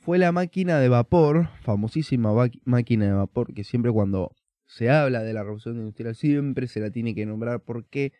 fue 0.00 0.18
la 0.18 0.32
máquina 0.32 0.78
de 0.80 0.88
vapor, 0.88 1.48
famosísima 1.62 2.32
máquina 2.64 3.06
de 3.06 3.12
vapor, 3.12 3.54
que 3.54 3.64
siempre 3.64 3.92
cuando 3.92 4.34
se 4.66 4.90
habla 4.90 5.22
de 5.22 5.32
la 5.32 5.42
revolución 5.42 5.76
industrial 5.76 6.16
siempre 6.16 6.66
se 6.66 6.80
la 6.80 6.90
tiene 6.90 7.14
que 7.14 7.26
nombrar 7.26 7.62
porque 7.62 8.12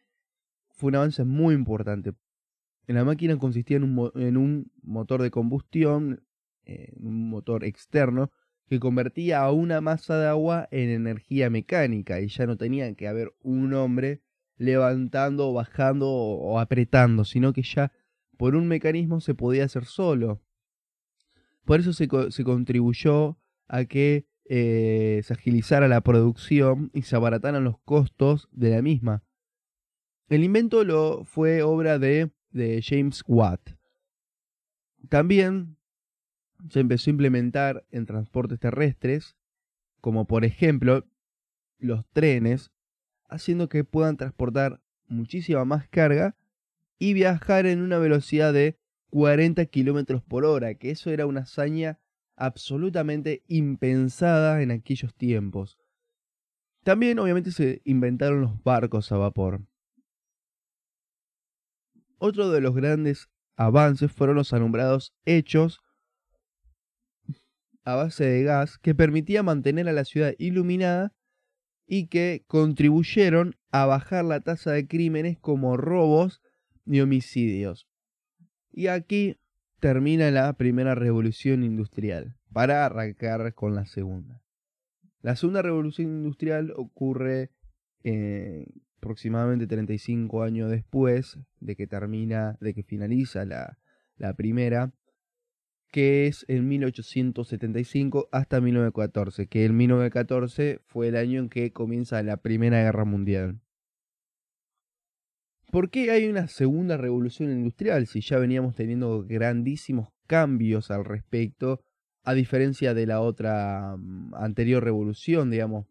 fue 0.71 0.89
un 0.89 0.97
avance 0.97 1.25
muy 1.25 1.55
importante. 1.55 2.12
La 2.87 3.05
máquina 3.05 3.37
consistía 3.39 3.77
en 3.77 3.85
un, 3.85 4.12
en 4.15 4.71
motor 4.83 5.21
de 5.23 5.31
combustión, 5.31 6.25
en 6.65 7.07
un 7.07 7.29
motor 7.29 7.65
externo, 7.65 8.31
que 8.69 8.79
convertía 8.79 9.41
a 9.41 9.50
una 9.50 9.81
masa 9.81 10.17
de 10.17 10.29
agua 10.29 10.69
en 10.71 10.91
energía 10.91 11.50
mecánica 11.50 12.21
y 12.21 12.29
ya 12.29 12.47
no 12.47 12.57
tenía 12.57 12.95
que 12.95 13.09
haber 13.09 13.33
un 13.43 13.75
hombre 13.75 14.23
levantando, 14.57 15.53
bajando 15.53 16.09
o, 16.09 16.61
apretando, 16.61 17.25
sino 17.25 17.53
que 17.53 17.62
ya 17.62 17.91
por 18.41 18.57
un 18.57 18.69
mecanismo 18.69 19.21
se 19.21 19.35
podía 19.35 19.67
hacer 19.67 19.85
solo. 19.85 20.41
Por 21.67 21.79
eso 21.79 21.93
se, 21.93 22.09
contribuyó 22.09 23.39
a 23.69 23.85
que 23.85 24.25
eh, 24.47 25.21
se 25.25 25.35
agilizara 25.35 25.89
la 25.89 26.01
producción 26.01 26.91
y 26.95 27.03
se 27.03 27.17
abarataran 27.17 27.65
los 27.65 27.79
costos 27.81 28.49
de 28.51 28.71
la 28.71 28.81
misma. 28.81 29.23
El 30.31 30.43
invento 30.43 30.85
lo, 30.85 31.23
fue 31.27 31.61
obra 31.61 31.99
de, 31.99 32.31
de 32.51 32.83
James 32.83 33.23
Watt. 33.27 33.73
También 35.11 35.77
se 36.71 36.81
empezó 36.81 37.11
a 37.11 37.13
implementar 37.13 37.85
en 37.91 38.07
transportes 38.07 38.59
terrestres, 38.59 39.37
como 40.01 40.27
por 40.27 40.47
ejemplo 40.47 41.05
los 41.77 42.07
trenes, 42.15 42.73
haciendo 43.29 43.69
que 43.69 43.85
puedan 43.85 44.17
transportar 44.17 44.81
muchísima 45.09 45.67
más 45.67 45.87
carga 45.89 46.39
y 47.00 47.14
viajar 47.14 47.66
en 47.66 47.80
una 47.80 47.99
velocidad 47.99 48.52
de 48.52 48.78
40 49.09 49.64
kilómetros 49.66 50.23
por 50.23 50.45
hora, 50.45 50.75
que 50.75 50.90
eso 50.90 51.11
era 51.11 51.26
una 51.26 51.40
hazaña 51.40 51.99
absolutamente 52.37 53.42
impensada 53.49 54.62
en 54.62 54.71
aquellos 54.71 55.14
tiempos. 55.14 55.78
También 56.85 57.19
obviamente 57.19 57.52
se 57.52 57.80
inventaron 57.85 58.42
los 58.42 58.62
barcos 58.62 59.11
a 59.12 59.16
vapor. 59.16 59.62
Otro 62.19 62.50
de 62.50 62.61
los 62.61 62.75
grandes 62.75 63.30
avances 63.57 64.12
fueron 64.12 64.37
los 64.37 64.52
alumbrados 64.52 65.14
hechos 65.25 65.80
a 67.83 67.95
base 67.95 68.25
de 68.25 68.42
gas 68.42 68.78
que 68.78 68.95
permitía 68.95 69.42
mantener 69.42 69.88
a 69.88 69.92
la 69.92 70.04
ciudad 70.04 70.35
iluminada 70.38 71.14
y 71.87 72.09
que 72.09 72.45
contribuyeron 72.47 73.57
a 73.71 73.87
bajar 73.87 74.26
la 74.26 74.40
tasa 74.40 74.73
de 74.73 74.87
crímenes 74.87 75.38
como 75.38 75.78
robos 75.78 76.42
y 76.87 77.01
homicidios. 77.01 77.89
Y 78.73 78.87
aquí 78.89 79.37
termina 79.81 80.31
la 80.31 80.53
primera 80.55 80.95
revolución 80.95 81.65
industrial, 81.65 82.37
para 82.53 82.85
arrancar 82.85 83.55
con 83.55 83.75
la 83.75 83.87
segunda. 83.87 84.43
La 85.23 85.37
segunda 85.37 85.63
revolución 85.63 86.09
industrial 86.09 86.73
ocurre 86.77 87.51
eh, 88.05 88.67
aproximadamente 88.99 89.67
35 89.67 90.43
años 90.43 90.71
después 90.71 91.39
de 91.61 91.77
que 91.77 91.87
termina, 91.87 92.57
de 92.61 92.75
que 92.75 92.83
finaliza 92.83 93.45
la, 93.45 93.79
la 94.17 94.35
primera, 94.35 94.93
que 95.91 96.27
es 96.27 96.45
en 96.49 96.69
1875 96.69 98.29
hasta 98.33 98.61
1914, 98.61 99.47
que 99.49 99.65
en 99.65 99.77
1914 99.77 100.81
fue 100.87 101.09
el 101.09 101.17
año 101.17 101.41
en 101.41 101.49
que 101.49 101.73
comienza 101.73 102.23
la 102.23 102.37
Primera 102.37 102.83
Guerra 102.83 103.05
Mundial. 103.05 103.61
¿Por 105.71 105.91
qué 105.91 106.11
hay 106.11 106.27
una 106.27 106.49
segunda 106.49 106.97
revolución 106.97 107.50
industrial 107.50 108.07
si 108.07 108.21
ya 108.21 108.39
veníamos 108.39 108.75
teniendo 108.75 109.25
grandísimos 109.25 110.09
cambios 110.27 110.91
al 110.91 111.05
respecto, 111.05 111.81
a 112.25 112.35
diferencia 112.35 112.93
de 112.93 113.07
la 113.07 113.21
otra 113.21 113.97
mm, 113.97 114.35
anterior 114.35 114.83
revolución, 114.83 115.50
digamos? 115.50 115.87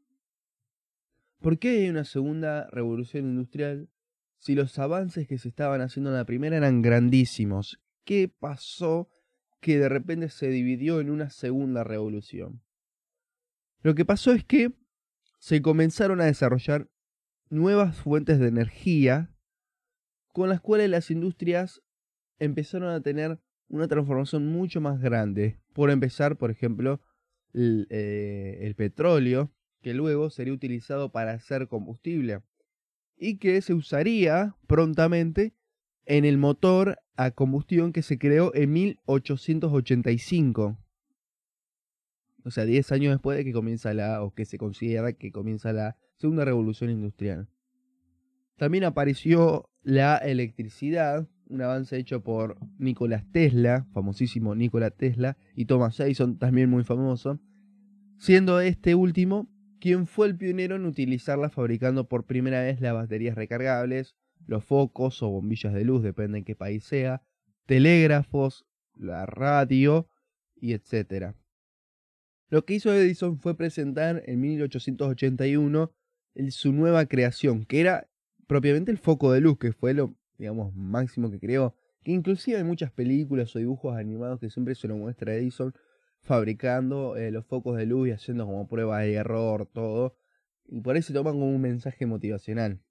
¿Por 1.39 1.59
qué 1.59 1.69
hay 1.69 1.89
una 1.89 2.03
segunda 2.03 2.67
revolución 2.71 3.25
industrial 3.25 3.89
si 4.37 4.55
los 4.55 4.77
avances 4.79 5.27
que 5.27 5.37
se 5.37 5.47
estaban 5.47 5.79
haciendo 5.79 6.09
en 6.09 6.17
la 6.17 6.25
primera 6.25 6.57
eran 6.57 6.81
grandísimos? 6.81 7.79
¿Qué 8.03 8.27
pasó 8.27 9.09
que 9.61 9.79
de 9.79 9.87
repente 9.87 10.29
se 10.29 10.49
dividió 10.49 10.99
en 10.99 11.09
una 11.09 11.29
segunda 11.29 11.85
revolución? 11.85 12.61
Lo 13.81 13.95
que 13.95 14.03
pasó 14.03 14.33
es 14.33 14.43
que 14.43 14.73
se 15.37 15.61
comenzaron 15.61 16.19
a 16.19 16.25
desarrollar 16.25 16.89
nuevas 17.49 17.95
fuentes 17.95 18.39
de 18.39 18.47
energía 18.47 19.33
con 20.31 20.49
las 20.49 20.61
cuales 20.61 20.89
las 20.89 21.11
industrias 21.11 21.81
empezaron 22.39 22.89
a 22.89 23.01
tener 23.01 23.39
una 23.67 23.87
transformación 23.87 24.47
mucho 24.47 24.81
más 24.81 24.99
grande. 24.99 25.59
Por 25.73 25.91
empezar, 25.91 26.37
por 26.37 26.49
ejemplo, 26.51 27.01
el, 27.53 27.87
eh, 27.89 28.59
el 28.61 28.75
petróleo, 28.75 29.51
que 29.81 29.93
luego 29.93 30.29
sería 30.29 30.53
utilizado 30.53 31.11
para 31.11 31.31
hacer 31.31 31.67
combustible 31.67 32.41
y 33.17 33.37
que 33.37 33.61
se 33.61 33.73
usaría 33.73 34.55
prontamente 34.67 35.53
en 36.05 36.25
el 36.25 36.37
motor 36.37 36.99
a 37.15 37.31
combustión 37.31 37.93
que 37.93 38.01
se 38.01 38.17
creó 38.17 38.53
en 38.55 38.73
1885. 38.73 40.77
O 42.45 42.51
sea, 42.51 42.65
10 42.65 42.91
años 42.93 43.13
después 43.13 43.37
de 43.37 43.43
que 43.43 43.51
comienza 43.51 43.93
la, 43.93 44.23
o 44.23 44.33
que 44.33 44.45
se 44.45 44.57
considera 44.57 45.11
que 45.13 45.31
comienza 45.31 45.73
la 45.73 45.97
segunda 46.15 46.45
revolución 46.45 46.89
industrial. 46.89 47.49
También 48.57 48.85
apareció 48.85 49.68
la 49.83 50.17
electricidad, 50.17 51.27
un 51.47 51.61
avance 51.61 51.97
hecho 51.97 52.21
por 52.23 52.57
Nikola 52.77 53.25
Tesla, 53.31 53.87
famosísimo 53.93 54.55
Nikola 54.55 54.91
Tesla, 54.91 55.37
y 55.55 55.65
Thomas 55.65 55.99
Edison, 55.99 56.37
también 56.37 56.69
muy 56.69 56.83
famoso, 56.83 57.39
siendo 58.17 58.59
este 58.59 58.95
último 58.95 59.49
quien 59.79 60.07
fue 60.07 60.27
el 60.27 60.35
pionero 60.35 60.75
en 60.75 60.85
utilizarla 60.85 61.49
fabricando 61.49 62.07
por 62.07 62.25
primera 62.25 62.61
vez 62.61 62.81
las 62.81 62.93
baterías 62.93 63.35
recargables, 63.35 64.15
los 64.45 64.63
focos 64.63 65.23
o 65.23 65.29
bombillas 65.29 65.73
de 65.73 65.85
luz, 65.85 66.03
depende 66.03 66.39
en 66.39 66.43
qué 66.43 66.55
país 66.55 66.83
sea, 66.83 67.21
telégrafos, 67.65 68.65
la 68.95 69.25
radio 69.25 70.09
y 70.55 70.73
etc. 70.73 71.33
Lo 72.49 72.65
que 72.65 72.73
hizo 72.73 72.93
Edison 72.93 73.39
fue 73.39 73.55
presentar 73.55 74.23
en 74.25 74.41
1881 74.41 75.91
su 76.49 76.73
nueva 76.73 77.05
creación, 77.05 77.65
que 77.65 77.81
era 77.81 78.08
propiamente 78.49 78.89
el 78.89 78.97
foco 78.97 79.31
de 79.31 79.41
luz, 79.41 79.59
que 79.59 79.71
fue 79.73 79.93
lo, 79.93 80.15
digamos, 80.39 80.73
máximo 80.73 81.29
que 81.29 81.39
creó. 81.39 81.75
Que 82.03 82.11
inclusive 82.11 82.57
hay 82.57 82.63
muchas 82.63 82.91
películas 82.91 83.55
o 83.55 83.59
dibujos 83.59 83.95
animados 83.95 84.39
que 84.39 84.49
siempre 84.49 84.73
se 84.73 84.87
lo 84.87 84.97
muestra 84.97 85.35
Edison 85.35 85.71
fabricando 86.21 87.15
eh, 87.15 87.29
los 87.29 87.45
focos 87.45 87.77
de 87.77 87.85
luz 87.85 88.07
y 88.07 88.11
haciendo 88.11 88.47
como 88.47 88.67
pruebas 88.67 89.03
de 89.03 89.13
error, 89.13 89.67
todo. 89.71 90.15
Y 90.65 90.81
por 90.81 90.95
ahí 90.95 91.03
se 91.03 91.13
toman 91.13 91.33
como 91.33 91.47
un 91.47 91.61
mensaje 91.61 92.07
motivacional. 92.07 92.81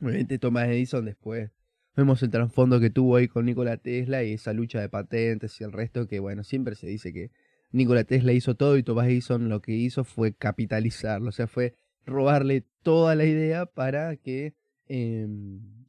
Obviamente 0.00 0.40
Thomas 0.40 0.68
Edison 0.68 1.04
después 1.04 1.52
vemos 1.94 2.20
el 2.24 2.30
trasfondo 2.30 2.80
que 2.80 2.90
tuvo 2.90 3.16
ahí 3.16 3.28
con 3.28 3.44
Nikola 3.44 3.76
Tesla 3.76 4.24
y 4.24 4.32
esa 4.32 4.52
lucha 4.52 4.80
de 4.80 4.88
patentes 4.88 5.60
y 5.60 5.64
el 5.64 5.70
resto 5.70 6.08
que 6.08 6.18
bueno, 6.18 6.42
siempre 6.42 6.74
se 6.74 6.88
dice 6.88 7.12
que 7.12 7.30
Nikola 7.70 8.02
Tesla 8.02 8.32
hizo 8.32 8.56
todo 8.56 8.76
y 8.76 8.82
Thomas 8.82 9.06
Edison 9.06 9.48
lo 9.48 9.62
que 9.62 9.72
hizo 9.74 10.02
fue 10.02 10.34
capitalizarlo, 10.34 11.28
o 11.28 11.32
sea, 11.32 11.46
fue 11.46 11.76
robarle 12.04 12.64
toda 12.82 13.14
la 13.14 13.24
idea 13.26 13.66
para 13.66 14.16
que 14.16 14.54
eh, 14.94 15.26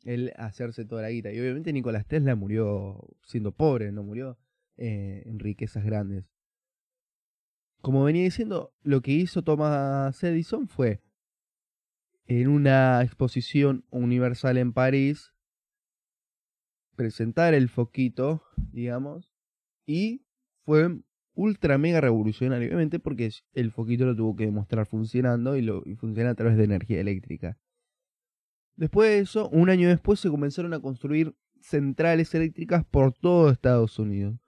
él 0.06 0.32
hacerse 0.38 0.86
toda 0.86 1.02
la 1.02 1.10
guita. 1.10 1.32
Y 1.34 1.40
obviamente 1.40 1.74
Nikola 1.74 2.04
Tesla 2.04 2.36
murió 2.36 3.00
siendo 3.24 3.52
pobre, 3.52 3.92
no 3.92 4.02
murió 4.02 4.38
eh, 4.78 5.24
en 5.26 5.40
riquezas 5.40 5.84
grandes. 5.84 6.24
Como 7.82 8.06
venía 8.06 8.24
diciendo, 8.24 8.74
lo 8.82 9.02
que 9.02 9.12
hizo 9.12 9.44
Thomas 9.44 10.24
Edison 10.24 10.70
fue 10.70 11.02
en 12.28 12.48
una 12.48 13.02
exposición 13.04 13.84
universal 13.90 14.58
en 14.58 14.72
París, 14.72 15.34
presentar 16.96 17.54
el 17.54 17.68
foquito, 17.68 18.42
digamos, 18.72 19.34
y 19.86 20.26
fue 20.64 21.02
ultra 21.34 21.78
mega 21.78 22.00
revolucionario, 22.00 22.70
obviamente, 22.70 23.00
porque 23.00 23.32
el 23.54 23.72
foquito 23.72 24.06
lo 24.06 24.16
tuvo 24.16 24.38
que 24.38 24.46
demostrar 24.46 24.86
funcionando 24.86 25.58
y, 25.58 25.62
lo, 25.62 25.84
funciona 25.98 26.30
a 26.30 26.36
través 26.36 26.56
de 26.56 26.64
energía 26.64 27.02
eléctrica. 27.02 27.58
Después 28.76 29.10
de 29.10 29.20
eso, 29.20 29.50
un 29.50 29.70
año 29.70 29.88
después 29.88 30.20
se 30.20 30.30
comenzaron 30.30 30.74
a 30.74 30.80
construir 30.80 31.36
centrales 31.62 32.34
eléctricas 32.34 32.84
por 32.86 33.14
todo 33.14 33.50
Estados 33.50 34.00
Unidos, 34.00 34.40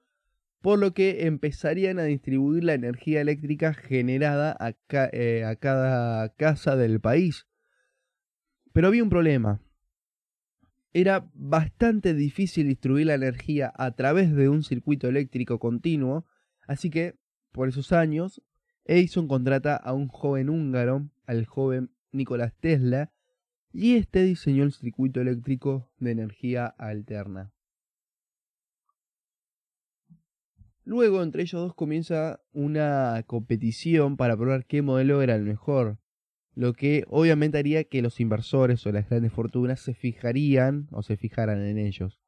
por 0.61 0.79
lo 0.79 0.93
que 0.93 1.27
empezarían 1.27 1.99
a 1.99 2.03
distribuir 2.03 2.63
la 2.63 2.73
energía 2.73 3.21
eléctrica 3.21 3.73
generada 3.73 4.55
a, 4.59 4.73
eh, 5.13 5.43
a 5.45 5.55
cada 5.55 6.29
casa 6.35 6.75
del 6.75 6.99
país 6.99 7.45
pero 8.75 8.89
había 8.89 9.03
un 9.03 9.09
problema. 9.09 9.61
Era 10.91 11.29
bastante 11.33 12.13
difícil 12.13 12.67
distribuir 12.67 13.07
la 13.07 13.13
energía 13.13 13.71
a 13.73 13.91
través 13.91 14.35
de 14.35 14.49
un 14.49 14.63
circuito 14.63 15.07
eléctrico 15.07 15.59
continuo, 15.59 16.25
así 16.67 16.89
que, 16.89 17.15
por 17.53 17.69
esos 17.69 17.93
años, 17.93 18.41
Edison 18.83 19.29
contrata 19.29 19.77
a 19.77 19.93
un 19.93 20.09
joven 20.09 20.49
húngaro, 20.49 21.09
al 21.25 21.45
joven 21.45 21.89
Nicolás 22.11 22.53
Tesla, 22.59 23.13
y 23.75 23.95
este 23.95 24.23
diseñó 24.23 24.63
el 24.63 24.71
circuito 24.71 25.21
eléctrico 25.21 25.91
de 25.99 26.11
energía 26.11 26.65
alterna. 26.65 27.51
Luego, 30.83 31.23
entre 31.23 31.41
ellos 31.41 31.61
dos 31.61 31.75
comienza 31.75 32.39
una 32.53 33.23
competición 33.27 34.17
para 34.17 34.38
probar 34.38 34.65
qué 34.65 34.81
modelo 34.81 35.21
era 35.21 35.35
el 35.35 35.43
mejor 35.43 35.99
lo 36.55 36.73
que 36.73 37.03
obviamente 37.09 37.57
haría 37.57 37.83
que 37.83 38.01
los 38.01 38.19
inversores 38.19 38.85
o 38.88 38.91
las 38.91 39.09
grandes 39.09 39.33
fortunas 39.33 39.81
se 39.81 39.93
fijarían 39.93 40.88
o 40.91 41.03
se 41.03 41.17
fijaran 41.17 41.61
en 41.61 41.77
ellos. 41.77 42.21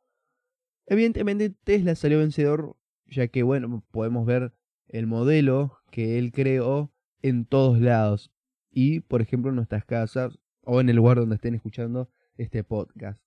Evidentemente 0.86 1.50
Tesla 1.50 1.96
salió 1.96 2.20
vencedor, 2.20 2.76
ya 3.06 3.30
que 3.30 3.44
bueno, 3.44 3.84
podemos 3.90 4.26
ver 4.26 4.54
el 4.90 5.08
modelo 5.08 5.78
que 5.92 6.20
él 6.20 6.32
creó 6.32 6.92
en 7.22 7.46
todos 7.46 7.80
lados 7.80 8.32
y 8.70 9.00
por 9.00 9.22
ejemplo 9.22 9.50
en 9.50 9.56
nuestras 9.56 9.86
casas 9.86 10.38
o 10.68 10.82
en 10.82 10.90
el 10.90 10.98
lugar 10.98 11.18
donde 11.18 11.36
estén 11.36 11.56
escuchando 11.56 12.10
este 12.36 12.64
podcast. 12.64 13.24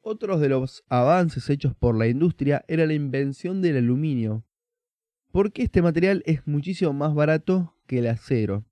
Otros 0.00 0.40
de 0.40 0.48
los 0.48 0.82
avances 0.88 1.50
hechos 1.50 1.74
por 1.74 1.94
la 1.94 2.06
industria 2.06 2.64
era 2.66 2.86
la 2.86 2.94
invención 2.94 3.60
del 3.60 3.76
aluminio, 3.76 4.44
porque 5.30 5.62
este 5.62 5.82
material 5.82 6.22
es 6.24 6.46
muchísimo 6.46 6.94
más 6.94 7.14
barato 7.14 7.76
que 7.86 7.98
el 7.98 8.06
acero. 8.06 8.64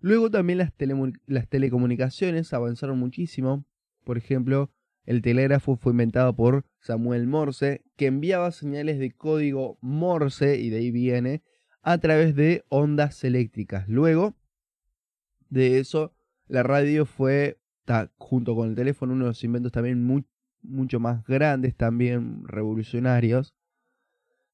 Luego 0.00 0.30
también 0.30 0.58
las, 0.58 1.48
telecomunicaciones 1.48 2.52
avanzaron 2.52 2.98
muchísimo. 2.98 3.64
Por 4.04 4.18
ejemplo, 4.18 4.70
el 5.06 5.22
telégrafo 5.22 5.76
fue 5.76 5.92
inventado 5.92 6.36
por 6.36 6.66
Samuel 6.80 7.26
Morse, 7.26 7.84
que 7.96 8.06
enviaba 8.06 8.52
señales 8.52 8.98
de 8.98 9.12
código 9.12 9.78
Morse, 9.80 10.58
y 10.58 10.68
de 10.68 10.78
ahí 10.78 10.90
viene, 10.90 11.42
a 11.80 11.96
través 11.98 12.36
de 12.36 12.64
ondas 12.68 13.24
eléctricas. 13.24 13.88
Luego 13.88 14.36
de 15.48 15.78
eso, 15.78 16.12
la 16.48 16.62
radio 16.62 17.06
fue, 17.06 17.58
junto 18.18 18.54
con 18.54 18.70
el 18.70 18.74
teléfono, 18.74 19.12
uno 19.12 19.24
de 19.24 19.30
los 19.30 19.44
inventos 19.44 19.72
también 19.72 20.24
mucho 20.62 21.00
más 21.00 21.24
grandes, 21.26 21.76
también 21.76 22.46
revolucionarios, 22.46 23.54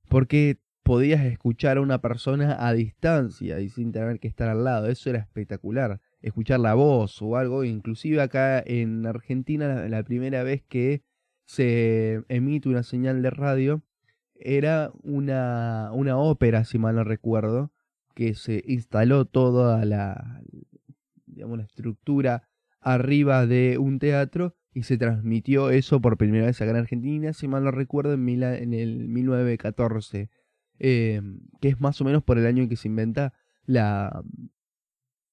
porque 0.09 0.59
podías 0.83 1.25
escuchar 1.25 1.77
a 1.77 1.81
una 1.81 2.01
persona 2.01 2.57
a 2.67 2.73
distancia 2.73 3.61
y 3.61 3.69
sin 3.69 3.93
tener 3.93 4.19
que 4.21 4.29
estar 4.29 4.49
al 4.49 4.65
lado. 4.65 4.89
Eso 4.89 5.11
era 5.11 5.21
espectacular. 5.21 6.01
Escuchar 6.21 6.61
la 6.61 6.75
voz 6.75 7.21
o 7.23 7.37
algo. 7.37 7.65
Inclusive 7.65 8.21
acá 8.21 8.63
en 8.65 9.07
Argentina 9.07 9.89
la, 9.89 10.03
primera 10.03 10.43
vez 10.43 10.63
que 10.69 11.03
se 11.45 12.23
emite 12.29 12.69
una 12.69 12.83
señal 12.83 13.23
de 13.23 13.31
radio 13.31 13.83
era 14.35 14.91
una, 15.03 15.91
una 15.93 16.19
ópera, 16.19 16.65
si 16.65 16.79
mal 16.79 16.97
no 16.97 17.05
recuerdo, 17.05 17.73
que 18.15 18.35
se 18.35 18.63
instaló 18.67 19.25
toda 19.25 19.85
la, 19.85 20.43
digamos, 21.43 21.59
la 21.59 21.65
estructura 21.65 22.49
arriba 22.81 23.47
de 23.47 23.79
un 23.79 23.99
teatro 23.99 24.57
y 24.73 24.85
se 24.85 24.97
transmitió 24.97 25.71
eso 25.71 26.01
por 26.01 26.17
primera 26.17 26.47
vez 26.47 26.61
acá 26.61 26.71
en 26.71 26.77
Argentina, 26.79 27.33
si 27.33 27.49
mal 27.49 27.65
no 27.65 27.71
recuerdo, 27.71 28.15
en, 28.15 28.29
en 28.29 28.73
el 28.73 29.09
1914 29.09 30.31
eh, 30.85 31.23
que 31.61 31.69
es 31.69 31.81
más 31.81 32.01
o 32.01 32.05
menos 32.05 32.25
por 32.25 32.39
el 32.39 32.47
año 32.47 32.65
en 32.65 32.69
que 32.69 32.75
se 32.75 32.89
inventa 32.89 33.33
la, 33.67 34.25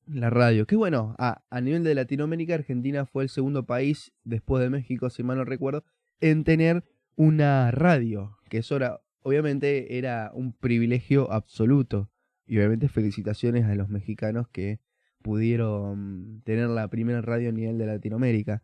la 0.05 0.29
radio. 0.29 0.67
Que 0.67 0.75
bueno, 0.75 1.15
a, 1.17 1.41
a, 1.49 1.59
nivel 1.59 1.83
de 1.83 1.95
Latinoamérica, 1.95 2.53
Argentina 2.53 3.07
fue 3.07 3.23
el 3.23 3.29
segundo 3.29 3.65
país, 3.65 4.13
después 4.23 4.61
de 4.61 4.69
México, 4.69 5.09
si 5.09 5.23
mal 5.23 5.37
no 5.37 5.45
recuerdo, 5.45 5.83
en 6.21 6.43
tener 6.43 6.83
una 7.15 7.71
radio, 7.71 8.37
que 8.47 8.59
eso 8.59 8.75
era, 8.75 9.01
obviamente 9.21 9.97
era 9.97 10.31
un 10.35 10.53
privilegio 10.53 11.31
absoluto. 11.31 12.11
Y 12.45 12.57
obviamente 12.57 12.87
felicitaciones 12.87 13.65
a 13.65 13.73
los 13.73 13.89
mexicanos 13.89 14.47
que 14.49 14.79
pudieron 15.21 16.41
tener 16.43 16.69
la 16.69 16.87
primera 16.87 17.21
radio 17.21 17.49
a 17.49 17.53
nivel 17.53 17.77
de 17.77 17.85
Latinoamérica. 17.85 18.63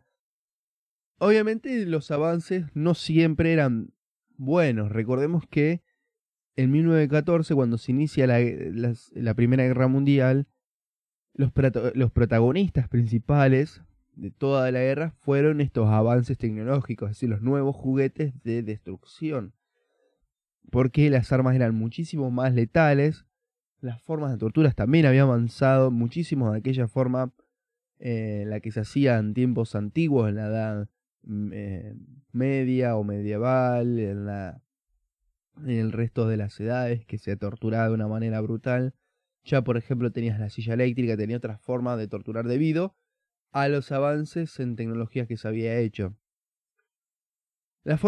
Obviamente 1.18 1.86
los 1.86 2.10
avances 2.10 2.66
no 2.74 2.94
siempre 2.94 3.52
eran 3.52 3.92
buenos. 4.36 4.90
Recordemos 4.90 5.44
que 5.48 5.82
en 6.56 6.70
1914, 6.70 7.54
cuando 7.54 7.78
se 7.78 7.92
inicia 7.92 8.26
la, 8.26 9.34
Primera 9.34 9.64
Guerra 9.64 9.88
Mundial, 9.88 10.46
los, 11.34 11.52
los 11.94 12.10
protagonistas 12.10 12.88
principales 12.88 13.82
de 14.14 14.30
toda 14.30 14.70
la 14.72 14.80
guerra 14.80 15.14
fueron 15.20 15.60
estos 15.60 15.88
avances 15.88 16.38
tecnológicos, 16.38 17.10
es 17.10 17.16
decir, 17.16 17.28
los 17.28 17.42
nuevos 17.42 17.76
juguetes 17.76 18.32
de 18.42 18.62
destrucción. 18.62 19.52
Porque 20.70 21.10
las 21.10 21.30
armas 21.30 21.54
eran 21.54 21.74
muchísimo 21.74 22.30
más 22.30 22.54
letales, 22.54 23.25
las 23.80 24.02
formas 24.02 24.32
de 24.32 24.38
torturas 24.38 24.74
también 24.74 25.06
habían 25.06 25.28
avanzado 25.28 25.90
muchísimo 25.90 26.52
de 26.52 26.58
aquella 26.58 26.88
forma 26.88 27.32
eh, 27.98 28.44
la 28.46 28.60
que 28.60 28.72
se 28.72 28.80
hacía 28.80 29.18
en 29.18 29.34
tiempos 29.34 29.74
antiguos, 29.74 30.28
en 30.28 30.36
la 30.36 30.46
edad 30.46 30.88
mm, 31.22 31.50
eh, 31.52 31.94
media 32.32 32.96
o 32.96 33.04
medieval, 33.04 33.98
en, 33.98 34.26
la, 34.26 34.62
en 35.58 35.70
el 35.70 35.92
resto 35.92 36.26
de 36.26 36.36
las 36.36 36.58
edades, 36.60 37.04
que 37.06 37.18
se 37.18 37.36
torturaba 37.36 37.88
de 37.88 37.94
una 37.94 38.08
manera 38.08 38.40
brutal. 38.40 38.94
Ya, 39.44 39.62
por 39.62 39.76
ejemplo, 39.76 40.10
tenías 40.10 40.38
la 40.40 40.50
silla 40.50 40.74
eléctrica, 40.74 41.16
tenía 41.16 41.36
otras 41.36 41.60
formas 41.60 41.98
de 41.98 42.08
torturar 42.08 42.46
debido 42.46 42.96
a 43.52 43.68
los 43.68 43.92
avances 43.92 44.58
en 44.60 44.76
tecnologías 44.76 45.28
que 45.28 45.36
se 45.36 45.48
había 45.48 45.78
hecho. 45.78 46.16
las 47.84 48.00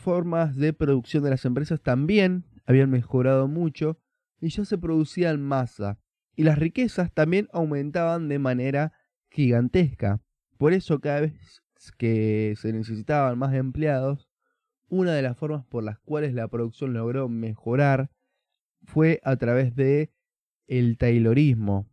formas 0.00 0.56
de 0.56 0.72
producción 0.72 1.24
de 1.24 1.30
las 1.30 1.44
empresas 1.44 1.80
también 1.82 2.44
habían 2.64 2.90
mejorado 2.90 3.48
mucho 3.48 3.98
y 4.40 4.48
ya 4.48 4.64
se 4.64 4.78
producía 4.78 5.30
en 5.30 5.42
masa. 5.42 5.98
Y 6.36 6.44
las 6.44 6.58
riquezas 6.58 7.12
también 7.12 7.48
aumentaban 7.52 8.28
de 8.28 8.38
manera 8.38 8.92
gigantesca. 9.30 10.20
Por 10.58 10.72
eso 10.72 11.00
cada 11.00 11.20
vez 11.22 11.62
que 11.96 12.54
se 12.56 12.72
necesitaban 12.72 13.38
más 13.38 13.54
empleados, 13.54 14.28
una 14.88 15.14
de 15.14 15.22
las 15.22 15.38
formas 15.38 15.64
por 15.66 15.84
las 15.84 15.98
cuales 16.00 16.34
la 16.34 16.48
producción 16.48 16.92
logró 16.92 17.28
mejorar 17.28 18.10
fue 18.82 19.20
a 19.24 19.36
través 19.36 19.74
de 19.76 20.12
el 20.66 20.98
taylorismo, 20.98 21.88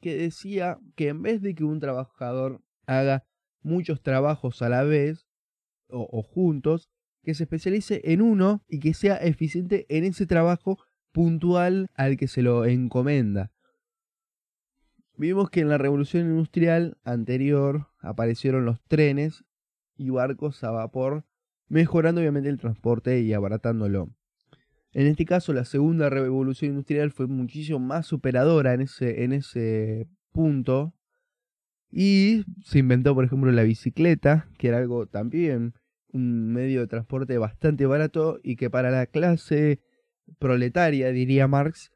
que 0.00 0.16
decía 0.16 0.78
que 0.94 1.08
en 1.08 1.22
vez 1.22 1.42
de 1.42 1.54
que 1.54 1.64
un 1.64 1.80
trabajador 1.80 2.62
haga 2.86 3.24
muchos 3.62 4.02
trabajos 4.02 4.62
a 4.62 4.68
la 4.68 4.84
vez 4.84 5.26
o, 5.88 6.22
juntos, 6.22 6.90
que 7.22 7.34
se 7.34 7.44
especialice 7.44 8.00
en 8.04 8.22
uno 8.22 8.64
y 8.68 8.80
que 8.80 8.94
sea 8.94 9.16
eficiente 9.16 9.86
en 9.88 10.04
ese 10.04 10.26
trabajo 10.26 10.78
puntual 11.16 11.88
al 11.94 12.18
que 12.18 12.28
se 12.28 12.42
lo 12.42 12.66
encomenda. 12.66 13.50
Vimos 15.16 15.48
que 15.48 15.60
en 15.60 15.70
la 15.70 15.78
revolución 15.78 16.26
industrial 16.26 16.98
anterior 17.04 17.86
aparecieron 18.00 18.66
los 18.66 18.82
trenes 18.82 19.42
y 19.96 20.10
barcos 20.10 20.62
a 20.62 20.72
vapor, 20.72 21.24
mejorando 21.68 22.20
obviamente 22.20 22.50
el 22.50 22.58
transporte 22.58 23.18
y 23.22 23.32
abaratándolo. 23.32 24.10
En 24.92 25.06
este 25.06 25.24
caso, 25.24 25.54
la 25.54 25.64
segunda 25.64 26.10
revolución 26.10 26.72
industrial 26.72 27.10
fue 27.12 27.26
muchísimo 27.26 27.78
más 27.78 28.04
superadora 28.04 28.74
en 28.74 28.82
ese, 28.82 29.24
en 29.24 29.32
ese 29.32 30.10
punto. 30.32 30.92
Y 31.90 32.44
se 32.62 32.80
inventó, 32.80 33.14
por 33.14 33.24
ejemplo, 33.24 33.50
la 33.52 33.62
bicicleta, 33.62 34.50
que 34.58 34.68
era 34.68 34.76
algo 34.76 35.06
también 35.06 35.72
un 36.12 36.52
medio 36.52 36.80
de 36.80 36.88
transporte 36.88 37.38
bastante 37.38 37.86
barato 37.86 38.38
y 38.42 38.56
que 38.56 38.68
para 38.68 38.90
la 38.90 39.06
clase 39.06 39.80
proletaria, 40.38 41.10
diría 41.10 41.48
Marx, 41.48 41.90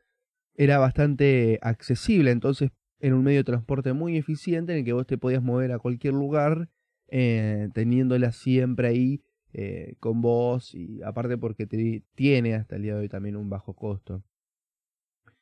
era 0.54 0.78
bastante 0.78 1.58
accesible. 1.62 2.30
Entonces, 2.30 2.70
era 2.98 3.14
un 3.14 3.24
medio 3.24 3.38
de 3.38 3.44
transporte 3.44 3.92
muy 3.92 4.16
eficiente 4.16 4.72
en 4.72 4.80
el 4.80 4.84
que 4.84 4.92
vos 4.92 5.06
te 5.06 5.18
podías 5.18 5.42
mover 5.42 5.72
a 5.72 5.78
cualquier 5.78 6.14
lugar, 6.14 6.68
eh, 7.08 7.68
teniéndola 7.74 8.30
siempre 8.32 8.88
ahí 8.88 9.22
eh, 9.52 9.96
con 9.98 10.20
vos 10.20 10.74
y 10.74 11.02
aparte 11.02 11.36
porque 11.36 11.66
tiene 12.14 12.54
hasta 12.54 12.76
el 12.76 12.82
día 12.82 12.94
de 12.94 13.00
hoy 13.00 13.08
también 13.08 13.36
un 13.36 13.48
bajo 13.48 13.74
costo. 13.74 14.22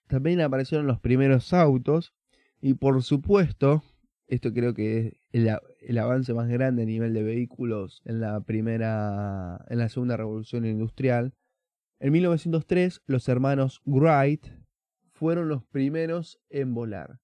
También 0.06 0.40
aparecieron 0.40 0.86
los 0.86 1.00
primeros 1.00 1.52
autos 1.52 2.14
y 2.62 2.74
por 2.74 3.02
supuesto, 3.02 3.82
esto 4.26 4.52
creo 4.54 4.72
que 4.72 5.08
es 5.08 5.14
el, 5.32 5.50
el, 5.80 5.98
avance 5.98 6.32
más 6.32 6.48
grande 6.48 6.84
a 6.84 6.86
nivel 6.86 7.12
de 7.12 7.22
vehículos 7.22 8.00
en 8.06 8.20
la 8.20 8.40
primera, 8.40 9.64
en 9.68 9.78
la 9.78 9.88
segunda 9.88 10.16
revolución 10.16 10.64
industrial. 10.64 11.34
En 12.00 12.12
1903 12.12 13.02
los 13.06 13.28
hermanos 13.28 13.82
Wright 13.84 14.46
fueron 15.12 15.48
los 15.48 15.64
primeros 15.64 16.40
en 16.48 16.74
volar. 16.74 17.20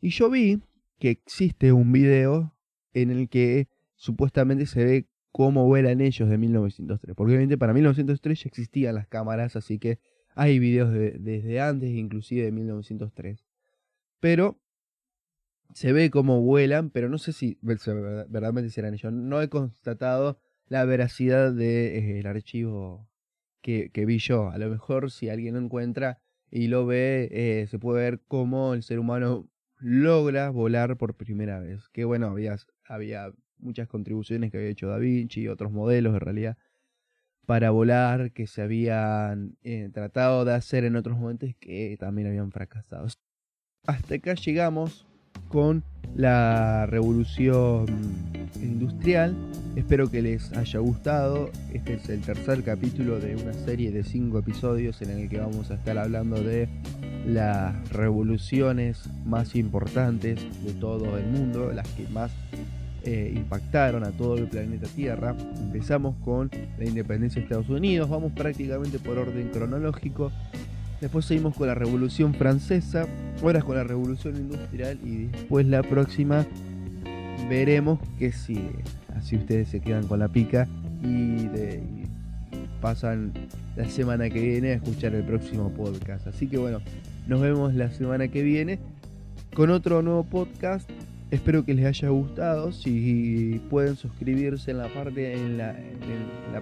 Y 0.00 0.10
yo 0.10 0.28
vi 0.28 0.60
que 0.98 1.10
existe 1.10 1.72
un 1.72 1.92
video 1.92 2.56
en 2.92 3.10
el 3.10 3.28
que 3.28 3.68
supuestamente 3.94 4.66
se 4.66 4.84
ve 4.84 5.08
cómo 5.30 5.66
vuelan 5.66 6.00
ellos 6.00 6.28
de 6.28 6.36
1903. 6.38 7.14
Porque 7.14 7.30
obviamente 7.30 7.56
para 7.56 7.72
1903 7.72 8.42
ya 8.42 8.48
existían 8.48 8.94
las 8.96 9.06
cámaras, 9.06 9.54
así 9.54 9.78
que 9.78 10.00
hay 10.34 10.58
videos 10.58 10.92
desde 10.92 11.60
antes, 11.60 11.90
inclusive 11.90 12.44
de 12.44 12.52
1903. 12.52 13.44
Pero 14.20 14.58
se 15.74 15.92
ve 15.92 16.10
cómo 16.10 16.40
vuelan, 16.42 16.90
pero 16.90 17.08
no 17.08 17.18
sé 17.18 17.32
si 17.32 17.58
verdaderamente 17.62 18.70
serán 18.70 18.94
ellos. 18.94 19.12
No 19.12 19.40
he 19.40 19.48
constatado 19.48 20.40
la 20.66 20.84
veracidad 20.84 21.52
del 21.52 22.24
eh, 22.24 22.28
archivo 22.28 23.08
que, 23.62 23.90
vi 24.06 24.18
yo. 24.18 24.50
A 24.50 24.58
lo 24.58 24.68
mejor 24.68 25.10
si 25.10 25.28
alguien 25.28 25.54
lo 25.54 25.60
encuentra 25.60 26.20
y 26.50 26.68
lo 26.68 26.86
ve, 26.86 27.28
eh, 27.30 27.66
se 27.68 27.78
puede 27.78 28.02
ver 28.02 28.20
cómo 28.26 28.74
el 28.74 28.82
ser 28.82 28.98
humano 28.98 29.48
logra 29.76 30.50
volar 30.50 30.96
por 30.96 31.14
primera 31.14 31.60
vez. 31.60 31.88
Que 31.90 32.04
bueno, 32.04 32.28
había, 32.28 32.56
había 32.84 33.32
muchas 33.58 33.88
contribuciones 33.88 34.50
que 34.50 34.58
había 34.58 34.70
hecho 34.70 34.88
Da 34.88 34.98
Vinci 34.98 35.42
y 35.42 35.48
otros 35.48 35.72
modelos 35.72 36.14
en 36.14 36.20
realidad 36.20 36.56
para 37.48 37.70
volar 37.70 38.32
que 38.32 38.46
se 38.46 38.60
habían 38.60 39.56
eh, 39.62 39.88
tratado 39.90 40.44
de 40.44 40.52
hacer 40.52 40.84
en 40.84 40.96
otros 40.96 41.16
momentos 41.16 41.48
que 41.58 41.96
también 41.98 42.28
habían 42.28 42.52
fracasado. 42.52 43.06
Hasta 43.86 44.14
acá 44.16 44.34
llegamos 44.34 45.07
con 45.48 45.82
la 46.14 46.86
revolución 46.86 47.86
industrial. 48.60 49.34
Espero 49.76 50.10
que 50.10 50.22
les 50.22 50.52
haya 50.52 50.80
gustado. 50.80 51.50
Este 51.72 51.94
es 51.94 52.08
el 52.08 52.20
tercer 52.20 52.64
capítulo 52.64 53.20
de 53.20 53.36
una 53.36 53.52
serie 53.52 53.92
de 53.92 54.02
cinco 54.02 54.38
episodios 54.38 55.00
en 55.02 55.10
el 55.10 55.28
que 55.28 55.38
vamos 55.38 55.70
a 55.70 55.74
estar 55.74 55.98
hablando 55.98 56.42
de 56.42 56.68
las 57.26 57.88
revoluciones 57.90 59.08
más 59.26 59.54
importantes 59.54 60.40
de 60.64 60.72
todo 60.74 61.16
el 61.18 61.26
mundo, 61.26 61.72
las 61.72 61.86
que 61.90 62.08
más 62.08 62.32
eh, 63.04 63.32
impactaron 63.34 64.02
a 64.04 64.10
todo 64.10 64.36
el 64.36 64.48
planeta 64.48 64.86
Tierra. 64.88 65.36
Empezamos 65.60 66.16
con 66.24 66.50
la 66.78 66.84
independencia 66.84 67.40
de 67.40 67.44
Estados 67.44 67.68
Unidos, 67.68 68.08
vamos 68.08 68.32
prácticamente 68.32 68.98
por 68.98 69.18
orden 69.18 69.50
cronológico. 69.50 70.32
Después 71.00 71.26
seguimos 71.26 71.54
con 71.54 71.68
la 71.68 71.74
Revolución 71.74 72.34
Francesa, 72.34 73.06
ahora 73.42 73.62
con 73.62 73.76
la 73.76 73.84
Revolución 73.84 74.36
Industrial 74.36 74.98
y 75.04 75.26
después 75.26 75.66
la 75.66 75.82
próxima 75.82 76.44
veremos 77.48 78.00
que 78.18 78.32
sigue. 78.32 78.82
Así 79.16 79.36
ustedes 79.36 79.68
se 79.68 79.80
quedan 79.80 80.06
con 80.06 80.18
la 80.18 80.28
pica 80.28 80.66
y, 81.02 81.06
y 81.06 82.08
pasan 82.80 83.32
la 83.76 83.88
semana 83.88 84.28
que 84.28 84.40
viene 84.40 84.70
a 84.70 84.74
escuchar 84.74 85.14
el 85.14 85.22
próximo 85.22 85.70
podcast. 85.70 86.26
Así 86.26 86.48
que 86.48 86.58
bueno, 86.58 86.80
nos 87.26 87.40
vemos 87.40 87.74
la 87.74 87.90
semana 87.90 88.28
que 88.28 88.42
viene 88.42 88.78
con 89.54 89.70
otro 89.70 90.02
nuevo 90.02 90.24
podcast 90.24 90.90
Espero 91.30 91.64
que 91.64 91.74
les 91.74 91.84
haya 91.84 92.08
gustado. 92.08 92.72
Si 92.72 93.60
pueden 93.68 93.96
suscribirse 93.96 94.70
en 94.70 94.78
la 94.78 94.88
parte, 94.88 95.34
en 95.34 95.58
la, 95.58 95.74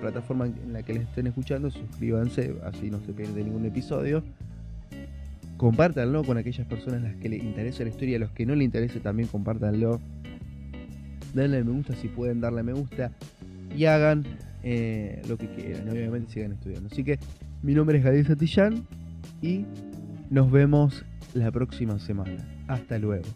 plataforma 0.00 0.46
en 0.46 0.72
la 0.72 0.82
que 0.82 0.94
les 0.94 1.02
estén 1.04 1.28
escuchando, 1.28 1.70
suscríbanse, 1.70 2.56
así 2.64 2.90
no 2.90 3.00
se 3.00 3.12
pierden 3.12 3.46
ningún 3.46 3.64
episodio. 3.64 4.24
Compártanlo 5.56 6.24
con 6.24 6.36
aquellas 6.36 6.66
personas 6.66 7.00
a 7.00 7.08
las 7.08 7.16
que 7.16 7.28
les 7.28 7.42
interesa 7.42 7.84
la 7.84 7.90
historia, 7.90 8.16
a 8.16 8.20
los 8.20 8.30
que 8.32 8.44
no 8.44 8.54
les 8.56 8.64
interese 8.64 8.98
también 8.98 9.28
compártanlo. 9.28 10.00
Denle 11.32 11.62
me 11.62 11.72
gusta 11.72 11.94
si 11.94 12.08
pueden 12.08 12.40
darle 12.40 12.62
me 12.62 12.72
gusta 12.72 13.12
y 13.74 13.84
hagan 13.84 14.24
eh, 14.64 15.22
lo 15.28 15.38
que 15.38 15.48
quieran. 15.48 15.88
Obviamente 15.88 16.32
sigan 16.32 16.52
estudiando. 16.52 16.88
Así 16.90 17.04
que 17.04 17.20
mi 17.62 17.74
nombre 17.74 17.98
es 17.98 18.04
Gabriel 18.04 18.26
Satillán 18.26 18.84
y 19.40 19.64
nos 20.28 20.50
vemos 20.50 21.04
la 21.34 21.52
próxima 21.52 21.98
semana. 22.00 22.36
Hasta 22.66 22.98
luego. 22.98 23.26